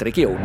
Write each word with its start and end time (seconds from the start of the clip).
die 0.00 0.04
Region. 0.04 0.38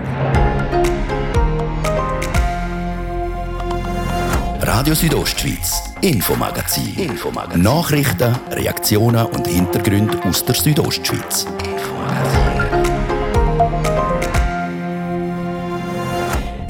Radio 4.62 4.94
Südostschweiz, 4.94 5.84
Infomagazin. 6.02 6.96
Infomagazin. 6.98 7.62
Nachrichten, 7.62 8.36
Reaktionen 8.52 9.26
und 9.28 9.48
Hintergründe 9.48 10.20
aus 10.24 10.44
der 10.44 10.56
Südostschweiz. 10.56 11.46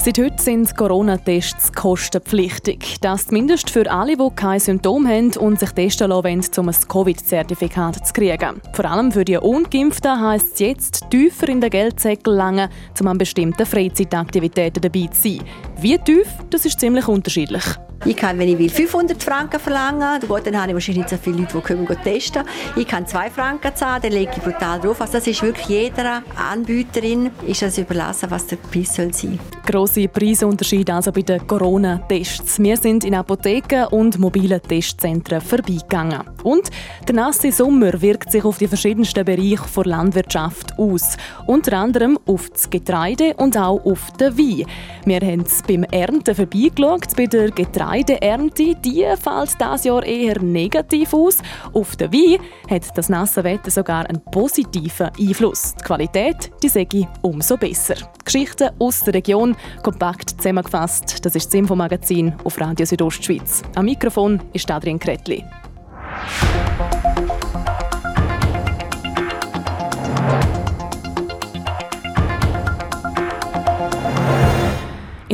Seit 0.06 0.20
heute 0.20 0.40
sind 0.40 0.78
Corona-Tests 0.78 1.74
kostenpflichtig. 1.74 2.98
Das 3.02 3.26
zumindest 3.26 3.72
für 3.72 3.90
alle, 3.90 4.16
die 4.16 4.30
keine 4.36 4.60
Symptome 4.60 5.10
haben 5.10 5.32
und 5.38 5.60
sich 5.60 5.72
testen 5.72 6.12
lassen 6.12 6.24
wollen, 6.24 6.46
um 6.58 6.70
ein 6.70 6.76
Covid-Zertifikat 6.88 8.06
zu 8.06 8.14
kriegen. 8.14 8.62
Vor 8.74 8.86
allem 8.86 9.12
für 9.12 9.26
die 9.26 9.38
Ungeimpften 9.38 10.22
heisst 10.22 10.54
es 10.54 10.60
jetzt, 10.60 11.10
tiefer 11.10 11.50
in 11.50 11.60
den 11.60 11.72
Geldsäckel 11.72 12.36
langen, 12.36 12.70
um 13.00 13.08
an 13.08 13.18
bestimmten 13.18 13.66
Freizeitaktivitäten 13.66 14.80
dabei 14.80 15.08
zu 15.08 15.24
sein. 15.24 15.42
Wie 15.80 15.98
tief, 15.98 16.28
das 16.52 16.66
ist 16.66 16.80
ziemlich 16.80 17.08
unterschiedlich. 17.08 17.64
Ich 18.06 18.16
kann, 18.16 18.38
wenn 18.38 18.50
ich 18.50 18.60
will, 18.60 18.70
500 18.70 19.24
Franken 19.24 19.60
verlangen. 19.60 20.22
Gut, 20.28 20.46
dann 20.46 20.56
habe 20.56 20.68
ich 20.68 20.74
wahrscheinlich 20.76 21.06
nicht 21.06 21.10
so 21.10 21.18
viele 21.18 21.38
Leute, 21.38 21.58
die 21.58 21.62
kommen 21.62 22.04
testen. 22.04 22.44
Ich 22.76 22.88
kann 22.88 23.08
2 23.08 23.32
Franken 23.32 23.76
zahlen, 23.76 24.04
dann 24.04 24.12
lege 24.12 24.34
ich 24.36 24.44
brutal 24.44 24.80
drauf. 24.80 25.02
Also 25.02 25.14
das 25.14 25.26
ist 25.26 25.42
wirklich 25.42 25.66
jeder 25.66 26.22
Anbieterin 26.36 27.32
ist 27.48 27.64
das 27.64 27.80
überlassen, 27.80 28.30
was 28.30 28.46
der 28.46 28.58
Preis 28.58 28.96
soll 28.96 29.12
sein. 29.12 29.40
Grosse 29.66 30.08
Preisunterschiede 30.08 30.94
also 30.94 31.12
bei 31.12 31.22
den 31.22 31.46
Corona-Tests. 31.48 32.60
Wir 32.60 32.78
sind 32.78 33.04
in 33.04 33.16
Apotheken 33.16 33.88
und 33.88 34.20
mobilen 34.20 34.62
Testzentren 34.62 35.42
vorbeigegangen. 35.42 36.22
Und 36.44 36.70
der 37.08 37.16
nasse 37.16 37.52
Sommer 37.52 38.00
wirkt 38.02 38.32
sich 38.32 38.46
auf 38.46 38.60
die 38.60 38.68
verschiedensten 38.68 39.26
Bereiche 39.26 39.64
der 39.76 39.86
Landwirtschaft 39.86 40.78
aus. 40.78 41.18
Unter 41.48 41.78
anderem 41.78 42.20
auf 42.28 42.50
das 42.52 42.70
Getreide 42.70 43.34
und 43.38 43.58
auch 43.58 43.84
auf 43.84 44.12
den 44.12 44.38
Wein. 44.38 44.66
Wir 45.06 45.20
haben 45.20 45.42
es 45.42 45.64
beim 45.68 45.84
Ernten 45.86 46.36
vorbeigeschaut, 46.36 47.16
bei 47.18 47.26
der 47.26 47.50
Getreide 47.52 48.06
Getreideernte, 48.06 48.76
die 48.76 49.06
fällt 49.20 49.60
dieses 49.60 49.84
Jahr 49.84 50.04
eher 50.04 50.42
negativ 50.42 51.14
aus. 51.14 51.38
Auf 51.74 51.96
den 51.96 52.12
Wein 52.12 52.40
hat 52.70 52.98
das 52.98 53.10
nasse 53.10 53.44
Wetter 53.44 53.72
sogar 53.72 54.08
einen 54.08 54.22
positiven 54.32 55.10
Einfluss. 55.20 55.76
Die 55.76 55.84
Qualität 55.84 56.52
die 56.62 56.70
sei 56.70 56.88
umso 57.22 57.58
besser. 57.58 57.96
Geschichten 58.24 58.70
aus 58.80 59.02
der 59.02 59.14
Region, 59.14 59.55
kompakt 59.84 60.30
zusammengefasst. 60.30 61.26
Das 61.26 61.36
ist 61.36 61.48
das 61.48 61.54
Infomagazin 61.54 62.34
auf 62.44 62.60
Radio 62.60 62.86
Südostschweiz. 62.86 63.62
Am 63.76 63.86
Mikrofon 63.86 64.42
ist 64.54 64.70
Adrian 64.70 65.00
Kretli. 65.00 65.44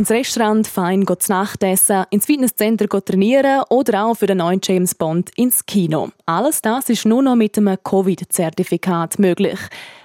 ins 0.02 0.09
Restaurant 0.09 0.66
fein 0.66 1.06
zu 1.06 1.31
Nacht 1.31 1.61
essen, 1.61 2.06
ins 2.09 2.25
Fitnesscenter 2.25 2.88
trainieren 2.88 3.61
oder 3.69 4.06
auch 4.06 4.16
für 4.16 4.25
den 4.25 4.39
neuen 4.39 4.59
James 4.63 4.95
Bond 4.95 5.30
ins 5.35 5.63
Kino. 5.67 6.09
Alles 6.25 6.63
das 6.63 6.89
ist 6.89 7.06
nur 7.06 7.22
noch 7.22 7.35
mit 7.35 7.56
einem 7.56 7.78
Covid-Zertifikat 7.83 9.19
möglich. 9.19 9.59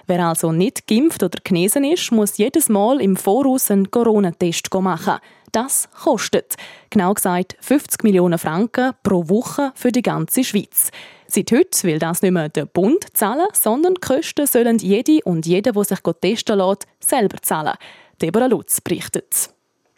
Wer 0.07 0.25
also 0.25 0.53
nicht 0.53 0.87
geimpft 0.87 1.21
oder 1.21 1.37
genesen 1.43 1.83
ist, 1.83 2.13
muss 2.13 2.37
jedes 2.37 2.69
Mal 2.69 3.01
im 3.01 3.17
Voraus 3.17 3.69
einen 3.69 3.91
Corona-Test 3.91 4.73
machen. 4.73 5.17
Das 5.51 5.89
kostet. 5.91 6.55
Genau 6.89 7.13
gesagt 7.13 7.57
50 7.59 8.03
Millionen 8.03 8.39
Franken 8.39 8.93
pro 9.03 9.27
Woche 9.27 9.73
für 9.75 9.91
die 9.91 10.01
ganze 10.01 10.45
Schweiz. 10.45 10.91
Seit 11.27 11.51
heute 11.51 11.83
will 11.83 11.99
das 11.99 12.21
nicht 12.21 12.31
mehr 12.31 12.47
der 12.47 12.65
Bund 12.65 13.05
zahlen, 13.13 13.47
sondern 13.51 13.95
die 13.95 14.01
Kosten 14.01 14.47
sollen 14.47 14.77
jede 14.79 15.19
und 15.25 15.45
jeder, 15.45 15.73
der 15.73 15.83
sich 15.83 15.99
testen 16.21 16.57
lässt, 16.57 16.87
selber 17.01 17.41
zahlen. 17.41 17.75
Deborah 18.21 18.47
Lutz 18.47 18.79
berichtet. 18.79 19.49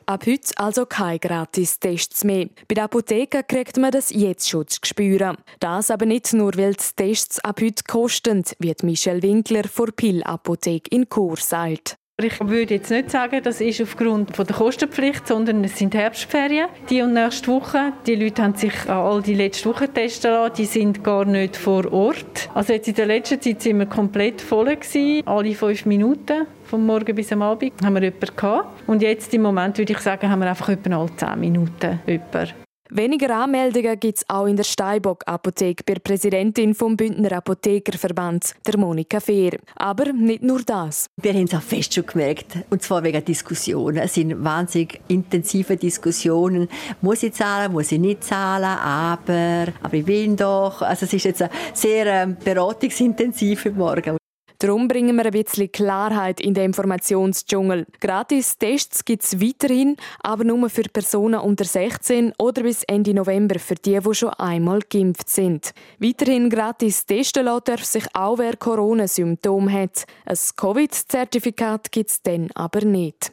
Ab 0.10 0.26
heute 0.26 0.58
also 0.58 0.88
keine 0.88 1.20
Gratis-Tests 1.20 2.24
mehr. 2.24 2.48
Bei 2.68 2.74
der 2.74 2.86
Apotheke 2.86 3.44
kriegt 3.44 3.78
man 3.78 3.92
das 3.92 4.10
jetzt 4.10 4.50
schon 4.50 4.68
zu 4.68 4.80
spüren. 4.84 5.38
Das 5.60 5.92
aber 5.92 6.08
nicht 6.08 6.34
nur, 6.34 6.58
weil 6.58 6.74
die 6.74 6.96
Tests 6.96 7.40
ab 7.42 7.62
heute 7.62 7.84
kosten, 7.88 8.44
wie 8.58 8.74
Michelle 8.82 9.22
Winkler 9.22 9.66
vor 9.66 9.92
Pill 9.96 10.24
Apotheke 10.24 10.90
in 10.90 11.08
Chur 11.08 11.38
sagt. 11.38 11.96
Ich 12.20 12.40
würde 12.40 12.74
jetzt 12.74 12.90
nicht 12.90 13.12
sagen, 13.12 13.42
das 13.44 13.62
ist 13.62 13.82
aufgrund 13.82 14.36
von 14.36 14.48
der 14.48 14.56
Kostenpflicht, 14.56 15.28
sondern 15.28 15.64
es 15.64 15.78
sind 15.78 15.94
Herbstferien. 15.94 16.70
Die 16.90 17.04
und 17.04 17.14
nächste 17.14 17.48
Woche. 17.52 17.94
Die 18.08 18.16
Leute 18.16 18.42
haben 18.42 18.56
sich 18.56 18.90
all 18.90 19.22
die 19.22 19.36
letzte 19.36 19.70
Woche 19.70 19.88
testen 19.88 20.32
lassen. 20.32 20.56
Die 20.58 20.66
sind 20.66 21.04
gar 21.04 21.24
nicht 21.24 21.56
vor 21.56 21.90
Ort. 21.94 22.50
Also 22.56 22.74
jetzt 22.74 22.88
in 22.88 22.96
der 22.96 23.06
letzten 23.06 23.40
Zeit 23.40 23.62
sind 23.62 23.78
wir 23.78 23.86
komplett 23.86 24.42
voll 24.42 24.76
gewesen. 24.76 25.26
Alle 25.28 25.54
fünf 25.54 25.86
Minuten. 25.86 26.48
Vom 26.70 26.86
Morgen 26.86 27.16
bis 27.16 27.32
am 27.32 27.42
Abend 27.42 27.74
haben 27.84 27.96
wir 27.96 28.04
jemanden 28.04 28.36
gehabt. 28.36 28.88
Und 28.88 29.02
jetzt 29.02 29.34
im 29.34 29.42
Moment 29.42 29.80
würde 29.80 29.92
ich 29.92 30.00
sagen, 30.00 30.30
haben 30.30 30.40
wir 30.40 30.50
einfach 30.50 30.70
etwa 30.70 31.00
alle 31.00 31.16
zehn 31.16 31.40
Minuten 31.40 32.00
jemanden. 32.06 32.54
Weniger 32.92 33.36
Anmeldungen 33.36 34.00
gibt 34.00 34.20
es 34.20 34.30
auch 34.30 34.46
in 34.46 34.56
der 34.56 34.64
Steinbock 34.64 35.24
Apotheke 35.26 35.84
bei 35.84 35.94
der 35.96 36.02
Präsidentin 36.02 36.76
vom 36.76 36.96
Bündner 36.96 37.32
Apothekerverband, 37.34 38.54
der 38.68 38.78
Monika 38.78 39.20
Fehr. 39.20 39.58
Aber 39.78 40.14
nicht 40.14 40.44
nur 40.44 40.62
das. 40.62 41.08
Wir 41.20 41.34
haben 41.34 41.46
es 41.46 41.56
auch 41.56 41.62
fest 41.62 41.96
schon 41.96 42.06
gemerkt, 42.06 42.58
und 42.70 42.84
zwar 42.84 43.04
wegen 43.04 43.26
Diskussionen. 43.26 43.98
Es 43.98 44.14
sind 44.14 44.44
wahnsinnig 44.44 45.02
intensive 45.08 45.76
Diskussionen. 45.76 46.68
Muss 47.02 47.24
ich 47.24 47.34
zahlen, 47.34 47.72
muss 47.72 47.92
ich 47.92 48.00
nicht 48.00 48.24
zahlen, 48.24 48.78
aber, 48.80 49.74
aber 49.82 49.94
ich 49.96 50.06
will 50.06 50.36
doch. 50.36 50.84
Also 50.84 51.06
es 51.06 51.14
ist 51.14 51.26
jetzt 51.26 51.44
sehr 51.74 52.06
ähm, 52.06 52.38
beratungsintensiv 52.44 53.66
heute 53.66 53.76
Morgen. 53.76 54.19
Darum 54.62 54.90
bringen 54.90 55.16
wir 55.16 55.26
ein 55.26 55.32
bisschen 55.32 55.72
Klarheit 55.72 56.42
in 56.42 56.54
den 56.54 56.66
Informationsdschungel. 56.66 57.86
Gratis-Tests 58.02 59.06
gibt 59.06 59.24
es 59.24 59.40
weiterhin, 59.40 59.96
aber 60.22 60.44
nur 60.44 60.70
für 60.70 60.84
Personen 60.84 61.40
unter 61.40 61.64
16 61.64 62.34
oder 62.38 62.64
bis 62.64 62.84
Ende 62.84 63.14
November 63.14 63.58
für 63.58 63.76
die, 63.76 63.98
die 63.98 64.14
schon 64.14 64.34
einmal 64.34 64.82
geimpft 64.90 65.30
sind. 65.30 65.72
Weiterhin 66.00 66.50
gratis 66.50 67.06
testen 67.06 67.46
lassen 67.46 67.64
darf 67.68 67.86
sich 67.86 68.04
auch 68.14 68.38
wer 68.38 68.58
Corona-Symptome 68.58 69.72
hat. 69.72 70.06
Ein 70.26 70.38
Covid-Zertifikat 70.58 71.90
gibt 71.94 72.10
es 72.10 72.22
dann 72.22 72.50
aber 72.54 72.84
nicht. 72.84 73.32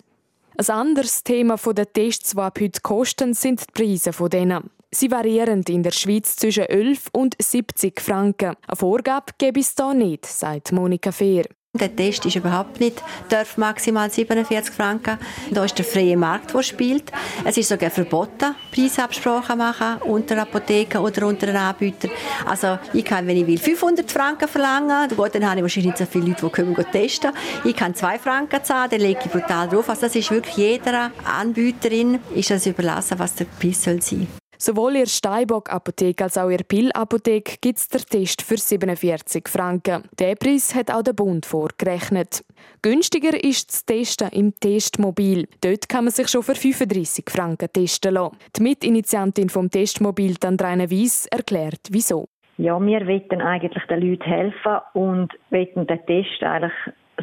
Ein 0.57 0.71
anderes 0.71 1.25
Thema 1.25 1.57
der 1.57 1.93
Tests, 1.93 2.35
die 2.35 2.39
ab 2.39 2.61
heute 2.61 2.81
kosten, 2.83 3.35
sind 3.35 3.63
die 3.63 3.73
Preise 3.73 4.13
von 4.13 4.31
denen. 4.31 4.71
Sie 4.91 5.11
variieren 5.11 5.63
in 5.69 5.83
der 5.83 5.91
Schweiz 5.91 6.37
zwischen 6.37 6.65
11 6.65 7.09
und 7.13 7.35
70 7.41 8.01
Franken. 8.01 8.55
Eine 8.67 8.77
Vorgabe 8.77 9.33
gebe 9.37 9.61
es 9.61 9.75
da 9.75 9.93
nicht, 9.93 10.25
sagt 10.27 10.73
Monika 10.73 11.13
Fehr. 11.13 11.45
Der 11.75 11.95
Test 11.95 12.25
ist 12.25 12.37
überhaupt 12.37 12.81
nicht, 12.81 13.03
darf 13.29 13.59
maximal 13.59 14.11
47 14.11 14.73
Franken. 14.73 15.19
Da 15.51 15.63
ist 15.63 15.77
der 15.77 15.85
freie 15.85 16.17
Markt, 16.17 16.55
der 16.55 16.63
spielt. 16.63 17.13
Es 17.45 17.59
ist 17.59 17.69
sogar 17.69 17.91
verboten, 17.91 18.55
Preisabsprachen 18.73 19.59
machen 19.59 20.01
unter 20.03 20.41
Apotheken 20.41 21.01
oder 21.01 21.27
unter 21.27 21.49
einem 21.49 21.59
Anbieter. 21.59 22.09
Also 22.47 22.79
ich 22.95 23.05
kann, 23.05 23.27
wenn 23.27 23.37
ich 23.37 23.47
will, 23.47 23.59
500 23.59 24.11
Franken 24.11 24.49
verlangen. 24.49 25.11
Gut, 25.15 25.35
dann 25.35 25.45
habe 25.45 25.57
ich 25.57 25.63
wahrscheinlich 25.65 25.93
nicht 25.93 25.99
so 25.99 26.07
viele 26.07 26.29
Leute, 26.29 26.47
die 26.47 26.51
kommen 26.51 26.87
testen. 26.93 27.33
Ich 27.65 27.77
kann 27.77 27.95
2 27.95 28.19
Franken 28.21 28.65
zahlen, 28.65 28.89
dann 28.91 29.01
lege 29.01 29.21
ich 29.23 29.31
brutal 29.31 29.69
drauf. 29.69 29.91
Also 29.91 30.03
das 30.03 30.17
ist 30.17 30.31
wirklich 30.31 30.57
jeder 30.57 31.11
Anbieterin 31.25 32.21
ist 32.35 32.51
das 32.51 32.65
überlassen, 32.65 33.19
was 33.19 33.35
der 33.35 33.45
Preis 33.45 33.85
soll 33.85 34.01
sein. 34.01 34.27
Sowohl 34.59 34.93
in 34.93 35.01
der 35.01 35.07
Steinbock 35.07 35.73
Apotheke 35.73 36.25
als 36.25 36.39
auch 36.39 36.49
in 36.49 36.57
der 36.57 36.65
Pill 36.65 36.91
Apotheke 36.93 37.57
gibt 37.61 37.79
es 37.79 37.89
den 37.89 38.01
Test 38.03 38.43
für 38.43 38.57
47 38.57 39.49
Franken. 39.49 40.05
Den 40.19 40.37
Preis 40.37 40.75
hat 40.75 40.91
auch 40.91 41.03
der 41.03 41.13
Bund 41.13 41.47
vorgerechnet. 41.47 42.45
Günstiger 42.83 43.43
ist 43.43 43.71
das 43.71 43.85
Testen 43.85 44.29
im 44.31 44.55
Testmobil. 44.55 45.49
Dort 45.61 45.89
kann 45.89 46.05
man 46.05 46.13
sich 46.13 46.29
schon 46.29 46.43
für 46.43 46.55
35 46.55 47.25
Franken 47.29 47.69
testen 47.73 48.15
lassen. 48.15 48.37
Die 48.57 48.63
Mitinitiantin 48.63 49.49
vom 49.49 49.71
Testmobil, 49.71 50.37
Andreine 50.45 50.91
Weiss, 50.91 51.27
erklärt, 51.27 51.81
wieso. 51.91 52.29
Ja, 52.59 52.81
wir 52.81 53.07
wollen 53.07 53.43
eigentlich 53.43 53.85
den 53.85 54.01
Leuten 54.01 54.23
helfen 54.23 54.79
und 54.95 55.33
wollen 55.51 55.87
den 55.87 56.07
Test 56.07 56.43
eigentlich 56.43 56.73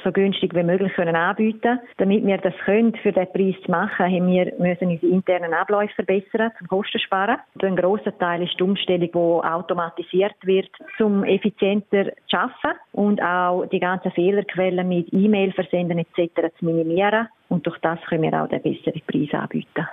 so 0.04 0.12
günstig 0.12 0.54
wie 0.56 0.64
möglich 0.64 0.94
können 0.94 1.16
anbieten 1.16 1.80
Damit 1.98 2.26
wir 2.26 2.38
das 2.38 2.54
können, 2.66 2.96
für 2.96 3.12
den 3.12 3.32
Preis 3.32 3.56
zu 3.64 3.72
machen, 3.72 4.06
haben 4.06 4.28
wir 4.28 4.54
müssen 4.58 4.90
unsere 4.90 5.12
internen 5.12 5.54
Abläufe 5.54 5.94
verbessern, 5.96 6.52
zum 6.58 6.68
Kosten 6.68 7.00
sparen. 7.00 7.38
Ein 7.62 7.76
grosser 7.76 8.18
Teil 8.18 8.44
ist 8.44 8.60
die 8.60 8.64
Umstellung, 8.64 9.10
die 9.12 9.48
automatisiert 9.48 10.36
wird, 10.44 10.70
um 11.00 11.24
effizienter 11.24 12.12
zu 12.28 12.38
arbeiten 12.38 12.80
und 12.94 13.22
auch 13.22 13.66
die 13.66 13.80
ganzen 13.80 14.12
Fehlerquellen 14.12 14.88
mit 14.88 15.12
E-Mail-Versenden 15.12 16.00
etc. 16.00 16.54
zu 16.58 16.66
minimieren. 16.66 17.28
Und 17.50 17.66
durch 17.68 17.78
das 17.80 18.00
können 18.10 18.24
wir 18.24 18.42
auch 18.42 18.48
den 18.48 18.62
besseren 18.62 19.02
Preis 19.06 19.34
anbieten. 19.34 19.88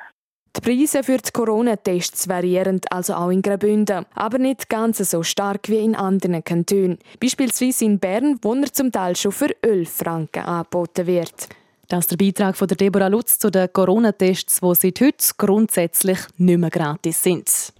Die 0.56 0.60
Preise 0.62 1.04
für 1.04 1.18
die 1.18 1.30
Corona-Tests 1.32 2.28
variieren 2.28 2.80
also 2.90 3.14
auch 3.14 3.30
in 3.30 3.40
Graubünden, 3.40 4.04
aber 4.14 4.38
nicht 4.38 4.68
ganz 4.68 4.98
so 4.98 5.22
stark 5.22 5.68
wie 5.68 5.78
in 5.78 5.94
anderen 5.94 6.42
Kantonen. 6.42 6.98
Beispielsweise 7.20 7.84
in 7.84 8.00
Bern, 8.00 8.38
wo 8.42 8.54
er 8.54 8.72
zum 8.72 8.90
Teil 8.90 9.14
schon 9.14 9.30
für 9.30 9.54
11 9.62 9.88
Franken 9.88 10.42
angeboten 10.42 11.06
wird. 11.06 11.48
Das 11.86 12.00
ist 12.00 12.10
der 12.10 12.16
Beitrag 12.16 12.56
von 12.56 12.66
Deborah 12.66 13.06
Lutz 13.06 13.38
zu 13.38 13.50
den 13.50 13.72
Corona-Tests, 13.72 14.60
die 14.60 14.74
seit 14.74 15.00
heute 15.00 15.34
grundsätzlich 15.38 16.18
nicht 16.36 16.58
mehr 16.58 16.70
gratis 16.70 17.22
sind. 17.22 17.72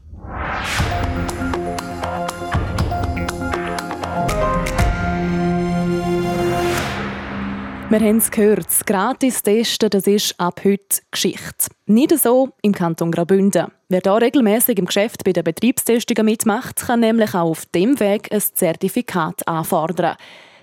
Wir 7.91 7.99
haben 7.99 8.19
es 8.19 8.31
gehört, 8.31 8.67
das 8.67 8.85
Gratis-Testen 8.85 9.91
das 9.91 10.07
ist 10.07 10.39
ab 10.39 10.61
heute 10.63 11.01
Geschichte. 11.11 11.75
Nicht 11.87 12.17
so 12.17 12.51
im 12.63 12.71
Kanton 12.71 13.11
Graubünden. 13.11 13.67
Wer 13.89 14.01
hier 14.05 14.23
regelmäßig 14.23 14.79
im 14.79 14.87
Geschäft 14.87 15.25
bei 15.25 15.33
den 15.33 15.43
Betriebstestungen 15.43 16.25
mitmacht, 16.25 16.77
kann 16.77 17.01
nämlich 17.01 17.35
auch 17.35 17.51
auf 17.51 17.67
dem 17.67 17.99
Weg 17.99 18.33
ein 18.33 18.41
Zertifikat 18.41 19.49
anfordern. 19.49 20.15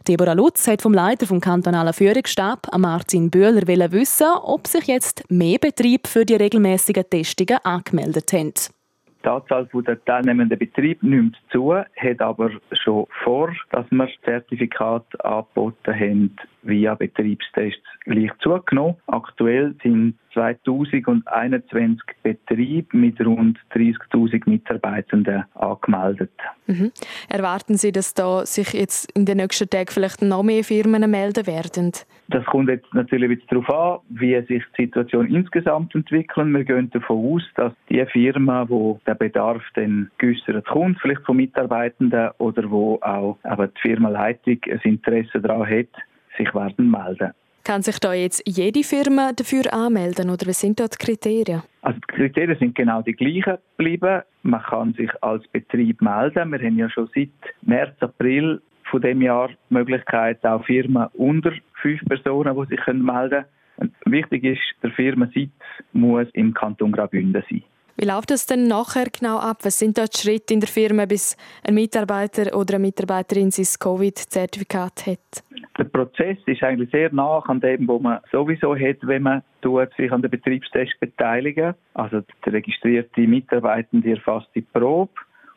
Deborah 0.07 0.31
Lutz 0.31 0.67
hat 0.67 0.81
vom 0.81 0.93
Leiter 0.93 1.27
vom 1.27 1.41
kantonalen 1.41 1.91
Führungsstab, 1.91 2.69
Martin 2.77 3.29
Bühler, 3.29 3.91
wissen, 3.91 4.27
ob 4.43 4.65
sich 4.65 4.85
jetzt 4.85 5.29
mehr 5.29 5.59
Betriebe 5.59 6.07
für 6.07 6.23
die 6.23 6.35
regelmäßigen 6.35 7.09
Testungen 7.09 7.57
angemeldet 7.61 8.31
haben. 8.31 8.53
Die 9.27 9.31
Anzahl 9.31 9.67
der 9.85 10.05
teilnehmenden 10.05 10.57
Betriebe 10.57 11.05
nimmt 11.05 11.35
zu, 11.51 11.73
hat 11.73 12.21
aber 12.21 12.49
schon 12.71 13.07
vor, 13.25 13.53
dass 13.71 13.85
wir 13.91 14.05
das 14.05 14.15
Zertifikat 14.23 15.03
angeboten 15.25 15.93
haben, 15.93 16.35
via 16.63 16.95
Betriebstests 16.95 17.83
leicht 18.05 18.35
zugenommen. 18.39 18.95
Aktuell 19.07 19.75
sind 19.83 20.13
2021 20.33 21.99
Betriebe 22.23 22.95
mit 22.95 23.19
rund 23.19 23.59
30.000 23.73 24.49
Mitarbeitenden 24.49 25.43
angemeldet. 25.55 26.31
Mhm. 26.67 26.93
Erwarten 27.27 27.75
Sie, 27.75 27.91
dass 27.91 28.13
da 28.13 28.45
sich 28.45 28.71
jetzt 28.71 29.11
in 29.11 29.25
den 29.25 29.37
nächsten 29.37 29.69
Tagen 29.69 29.91
vielleicht 29.91 30.21
noch 30.21 30.43
mehr 30.43 30.63
Firmen 30.63 31.11
melden 31.11 31.47
werden? 31.47 31.91
Das 32.29 32.43
kommt 32.45 32.69
jetzt 32.69 32.93
natürlich 32.93 33.31
ein 33.31 33.41
darauf 33.49 33.69
an, 33.69 33.99
wie 34.09 34.39
sich 34.41 34.63
die 34.77 34.85
Situation 34.85 35.27
insgesamt 35.27 35.95
entwickelt. 35.95 36.47
Wir 36.47 36.63
gehen 36.65 36.89
davon 36.89 37.35
aus, 37.35 37.43
dass 37.55 37.73
die 37.89 38.05
Firma, 38.07 38.67
wo 38.67 38.99
der 39.07 39.15
Bedarf 39.15 39.63
dann 39.75 40.11
geäussert 40.17 40.65
kommt, 40.67 40.99
vielleicht 40.99 41.21
von 41.21 41.37
Mitarbeitenden 41.37 42.31
oder 42.37 42.69
wo 42.69 42.99
auch 43.01 43.37
aber 43.43 43.67
die 43.67 43.81
Firmenleitung 43.81 44.57
ein 44.69 44.79
Interesse 44.83 45.39
daran 45.39 45.69
hat, 45.69 45.87
sich 46.37 46.53
werden 46.53 46.91
melden. 46.91 47.31
Kann 47.63 47.81
sich 47.81 47.99
da 47.99 48.13
jetzt 48.13 48.43
jede 48.45 48.81
Firma 48.81 49.33
dafür 49.33 49.73
anmelden 49.73 50.29
oder 50.29 50.47
was 50.47 50.61
sind 50.61 50.79
dort 50.79 50.93
die 50.93 51.05
Kriterien? 51.05 51.63
Also 51.81 51.99
die 51.99 52.15
Kriterien 52.15 52.57
sind 52.57 52.75
genau 52.75 53.01
die 53.01 53.11
gleichen 53.11 53.57
geblieben. 53.77 54.21
Man 54.43 54.61
kann 54.61 54.93
sich 54.93 55.11
als 55.21 55.45
Betrieb 55.49 56.01
melden. 56.01 56.49
Wir 56.51 56.59
haben 56.59 56.77
ja 56.77 56.89
schon 56.89 57.09
seit 57.13 57.29
März, 57.63 57.95
April 57.99 58.61
von 58.89 59.01
dem 59.01 59.21
Jahr 59.21 59.49
die 59.49 59.73
Möglichkeit, 59.73 60.45
auch 60.45 60.65
Firmen 60.65 61.07
unter 61.13 61.51
fünf 61.81 62.03
Personen, 62.05 62.55
die 62.55 62.75
sich 62.75 62.85
melden 62.87 63.45
können. 63.77 63.95
Wichtig 64.05 64.43
ist, 64.43 64.61
der 64.81 64.91
Firmensitz 64.91 65.51
muss 65.93 66.27
im 66.33 66.53
Kanton 66.53 66.91
Graubünden 66.91 67.43
sein. 67.49 67.63
Wie 67.99 68.05
läuft 68.05 68.29
das 68.29 68.45
denn 68.45 68.67
nachher 68.67 69.05
genau 69.05 69.39
ab? 69.39 69.57
Was 69.63 69.79
sind 69.79 69.97
dort 69.97 70.15
Schritte 70.15 70.53
in 70.53 70.59
der 70.59 70.69
Firma, 70.69 71.05
bis 71.05 71.35
ein 71.63 71.73
Mitarbeiter 71.73 72.55
oder 72.55 72.75
eine 72.75 72.83
Mitarbeiterin 72.85 73.49
sein 73.49 73.65
Covid-Zertifikat 73.79 75.07
hat? 75.07 75.43
Der 75.79 75.83
Prozess 75.85 76.37
ist 76.45 76.61
eigentlich 76.61 76.91
sehr 76.91 77.11
nah 77.11 77.39
an 77.39 77.59
dem, 77.59 77.87
was 77.87 78.01
man 78.01 78.19
sowieso 78.31 78.75
hat, 78.75 78.97
wenn 79.01 79.23
man 79.23 79.41
sich 79.97 80.11
an 80.11 80.21
den 80.21 80.29
Betriebstest 80.29 80.99
beteiligen. 80.99 81.73
Also 81.95 82.21
der 82.45 82.53
registrierte 82.53 83.21
Mitarbeitende 83.21 84.11
erfasst 84.11 84.49
die 84.53 84.61
Probe 84.61 85.11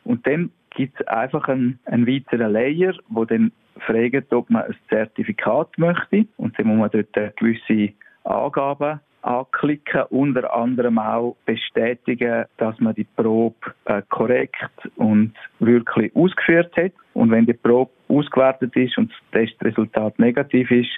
und 0.05 0.27
dann 0.27 0.51
gibt 0.81 0.99
es 0.99 1.07
einfach 1.09 1.47
einen, 1.49 1.79
einen 1.85 2.07
weiteren 2.07 2.53
Layer, 2.53 2.95
wo 3.11 3.27
dann 3.27 3.53
fragt, 3.87 4.33
ob 4.33 4.49
man 4.49 4.63
ein 4.63 4.75
Zertifikat 4.89 5.77
möchte 5.77 6.25
und 6.39 6.59
dann 6.59 6.69
muss 6.69 6.79
man 6.79 6.91
dort 6.91 7.37
gewisse 7.37 7.93
Angaben 8.25 9.01
anklicken, 9.21 10.05
unter 10.09 10.55
anderem 10.55 10.99
auch 10.99 11.37
bestätigen, 11.45 12.47
dass 12.57 12.81
man 12.81 12.95
die 12.95 13.05
Probe 13.05 13.75
äh, 13.85 14.01
korrekt 14.09 14.89
und 14.97 15.35
wirklich 15.59 16.17
ausgeführt 16.17 16.75
hat. 16.79 16.93
Und 17.13 17.31
wenn 17.31 17.45
die 17.45 17.53
Probe 17.53 17.91
ausgewertet 18.09 18.75
ist 18.75 18.97
und 18.97 19.11
das 19.11 19.19
Testresultat 19.33 20.19
negativ 20.19 20.71
ist, 20.71 20.89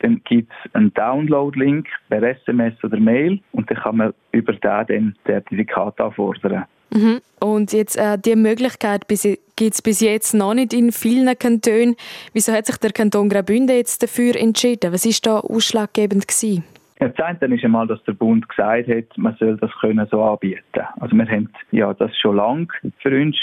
dann 0.00 0.20
gibt 0.24 0.52
es 0.52 0.74
einen 0.74 0.92
Download-Link 0.92 1.88
per 2.10 2.22
SMS 2.22 2.74
oder 2.84 3.00
Mail 3.00 3.40
und 3.52 3.70
dann 3.70 3.78
kann 3.78 3.96
man 3.96 4.12
über 4.32 4.52
den 4.52 4.60
dann 4.60 5.14
Zertifikat 5.24 5.98
anfordern. 5.98 6.66
Mhm. 6.90 7.20
Und 7.40 7.72
jetzt 7.72 7.96
äh, 7.96 8.18
die 8.18 8.36
Möglichkeit 8.36 9.08
gibt 9.08 9.74
es 9.74 9.82
bis 9.82 10.00
jetzt 10.00 10.34
noch 10.34 10.54
nicht 10.54 10.72
in 10.72 10.92
vielen 10.92 11.38
Kantonen. 11.38 11.96
Wieso 12.32 12.52
hat 12.52 12.66
sich 12.66 12.76
der 12.76 12.92
Kanton 12.92 13.28
Graubünden 13.28 13.76
jetzt 13.76 14.02
dafür 14.02 14.36
entschieden? 14.36 14.92
Was 14.92 15.06
ist 15.06 15.26
da 15.26 15.38
ausschlaggebend 15.40 16.28
gewesen? 16.28 16.64
Das 16.98 17.18
eine 17.18 17.54
ist 17.54 17.64
einmal, 17.64 17.86
dass 17.86 18.02
der 18.04 18.12
Bund 18.12 18.46
gesagt 18.46 18.88
hat, 18.88 19.04
man 19.16 19.34
soll 19.38 19.56
das 19.56 19.70
können 19.80 20.06
so 20.10 20.22
anbieten. 20.22 20.60
Also 21.00 21.16
wir 21.16 21.26
haben 21.26 21.48
ja 21.70 21.94
das 21.94 22.10
schon 22.18 22.36
lange 22.36 22.68
für 22.98 23.18
uns 23.18 23.36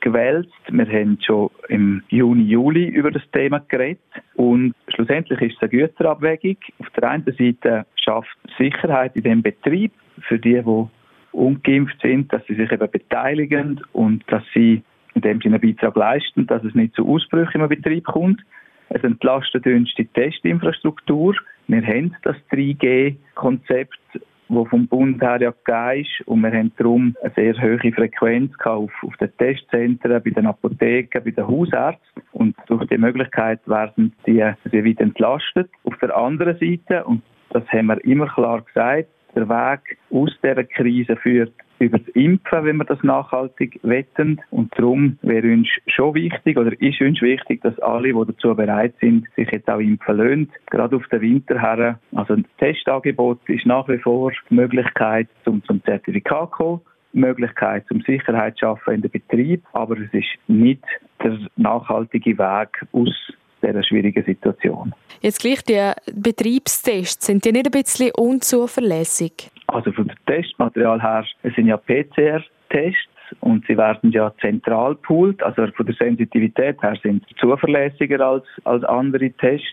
gewählt. 0.00 0.48
Wir 0.68 0.86
haben 0.86 1.18
schon 1.24 1.50
im 1.68 2.02
Juni, 2.08 2.42
Juli 2.42 2.86
über 2.88 3.12
das 3.12 3.22
Thema 3.32 3.60
geredet. 3.68 4.02
Und 4.34 4.74
schlussendlich 4.88 5.40
ist 5.40 5.56
es 5.56 5.62
eine 5.62 5.70
Güterabwägung. 5.70 6.56
Auf 6.80 6.90
der 6.90 7.10
einen 7.10 7.24
Seite 7.24 7.86
schafft 8.02 8.36
Sicherheit 8.58 9.14
in 9.14 9.22
dem 9.22 9.42
Betrieb 9.42 9.92
für 10.28 10.38
die, 10.38 10.60
die 10.60 10.86
ungeimpft 11.34 12.00
sind, 12.00 12.32
dass 12.32 12.44
sie 12.46 12.54
sich 12.54 12.70
eben 12.70 12.90
beteiligen 12.90 13.80
und 13.92 14.24
dass 14.28 14.42
sie 14.54 14.82
in 15.14 15.22
dem 15.22 15.40
Sinne 15.40 15.56
einen 15.56 15.74
Beitrag 15.74 15.96
leisten, 15.96 16.46
dass 16.46 16.64
es 16.64 16.74
nicht 16.74 16.94
zu 16.94 17.06
Ausbrüchen 17.08 17.60
im 17.60 17.68
Betrieb 17.68 18.04
kommt. 18.04 18.40
Es 18.88 19.02
entlastet 19.02 19.66
uns 19.66 19.92
die 19.96 20.06
Testinfrastruktur. 20.06 21.34
Wir 21.66 21.82
haben 21.86 22.14
das 22.22 22.36
3G-Konzept, 22.52 23.98
das 24.12 24.68
vom 24.68 24.86
Bund 24.86 25.22
her 25.22 25.40
ja 25.40 25.50
gegeben 25.64 26.02
ist. 26.02 26.28
Und 26.28 26.42
wir 26.42 26.52
haben 26.52 26.72
darum 26.76 27.16
eine 27.22 27.32
sehr 27.34 27.60
hohe 27.60 27.92
Frequenz 27.92 28.52
auf, 28.64 28.92
auf 29.02 29.16
den 29.16 29.36
Testzentren, 29.38 30.22
bei 30.22 30.30
den 30.30 30.46
Apotheken, 30.46 31.24
bei 31.24 31.30
den 31.30 31.46
Hausärzten. 31.46 32.22
Und 32.32 32.56
durch 32.66 32.86
die 32.88 32.98
Möglichkeit 32.98 33.60
werden 33.66 34.12
die 34.26 34.36
sehr 34.70 34.84
weit 34.84 35.00
entlastet. 35.00 35.70
Auf 35.84 35.96
der 35.98 36.16
anderen 36.16 36.58
Seite, 36.58 37.04
und 37.04 37.22
das 37.50 37.66
haben 37.68 37.86
wir 37.86 38.04
immer 38.04 38.26
klar 38.26 38.62
gesagt, 38.62 39.08
der 39.34 39.48
Weg 39.48 39.98
aus 40.10 40.30
dieser 40.42 40.64
Krise 40.64 41.16
führt 41.16 41.52
über 41.78 41.98
das 41.98 42.08
Impfen, 42.08 42.64
wenn 42.64 42.76
wir 42.76 42.84
das 42.84 43.02
nachhaltig 43.02 43.80
wetten. 43.82 44.40
Und 44.50 44.72
darum 44.78 45.18
wäre 45.22 45.52
uns 45.52 45.68
schon 45.86 46.14
wichtig 46.14 46.56
oder 46.56 46.72
ist 46.80 47.00
uns 47.00 47.20
wichtig, 47.20 47.62
dass 47.62 47.78
alle, 47.80 48.12
die 48.12 48.24
dazu 48.26 48.54
bereit 48.54 48.94
sind, 49.00 49.26
sich 49.36 49.50
jetzt 49.50 49.68
auch 49.68 49.80
impfen 49.80 50.16
lassen. 50.16 50.52
Gerade 50.70 50.96
auf 50.96 51.06
den 51.08 51.20
Winter 51.20 51.60
her. 51.60 51.98
Also 52.14 52.36
das 52.36 52.44
Testangebot 52.58 53.40
ist 53.48 53.66
nach 53.66 53.88
wie 53.88 53.98
vor 53.98 54.32
die 54.50 54.54
Möglichkeit 54.54 55.28
zum, 55.44 55.62
zum 55.64 55.82
Zertifikat 55.84 56.50
zu 56.50 56.56
kommen. 56.56 56.80
Möglichkeit 57.14 57.86
zum 57.86 58.00
Sicherheit 58.00 58.58
schaffen 58.58 58.94
in 58.94 59.02
den 59.02 59.10
Betrieb, 59.10 59.62
aber 59.72 59.96
es 59.98 60.12
ist 60.12 60.36
nicht 60.48 60.82
der 61.22 61.38
nachhaltige 61.56 62.36
Weg 62.36 62.84
aus 62.92 63.32
dieser 63.64 63.82
schwierigen 63.82 64.24
Situation. 64.24 64.94
Jetzt 65.20 65.40
gleich 65.40 65.62
die 65.62 65.92
Betriebstests, 66.14 67.26
sind 67.26 67.44
die 67.44 67.52
nicht 67.52 67.66
ein 67.66 67.72
bisschen 67.72 68.10
unzuverlässig? 68.16 69.50
Also 69.68 69.92
von 69.92 70.08
dem 70.08 70.16
Testmaterial 70.26 71.00
her, 71.02 71.24
es 71.42 71.54
sind 71.54 71.66
ja 71.66 71.76
PCR-Tests 71.76 73.08
und 73.40 73.64
sie 73.66 73.76
werden 73.76 74.12
ja 74.12 74.32
zentral 74.40 74.94
poolt, 74.96 75.42
also 75.42 75.66
von 75.72 75.86
der 75.86 75.94
Sensitivität 75.94 76.80
her 76.82 76.96
sind 77.02 77.24
sie 77.28 77.34
zuverlässiger 77.36 78.20
als, 78.20 78.44
als 78.64 78.84
andere 78.84 79.30
Tests. 79.30 79.66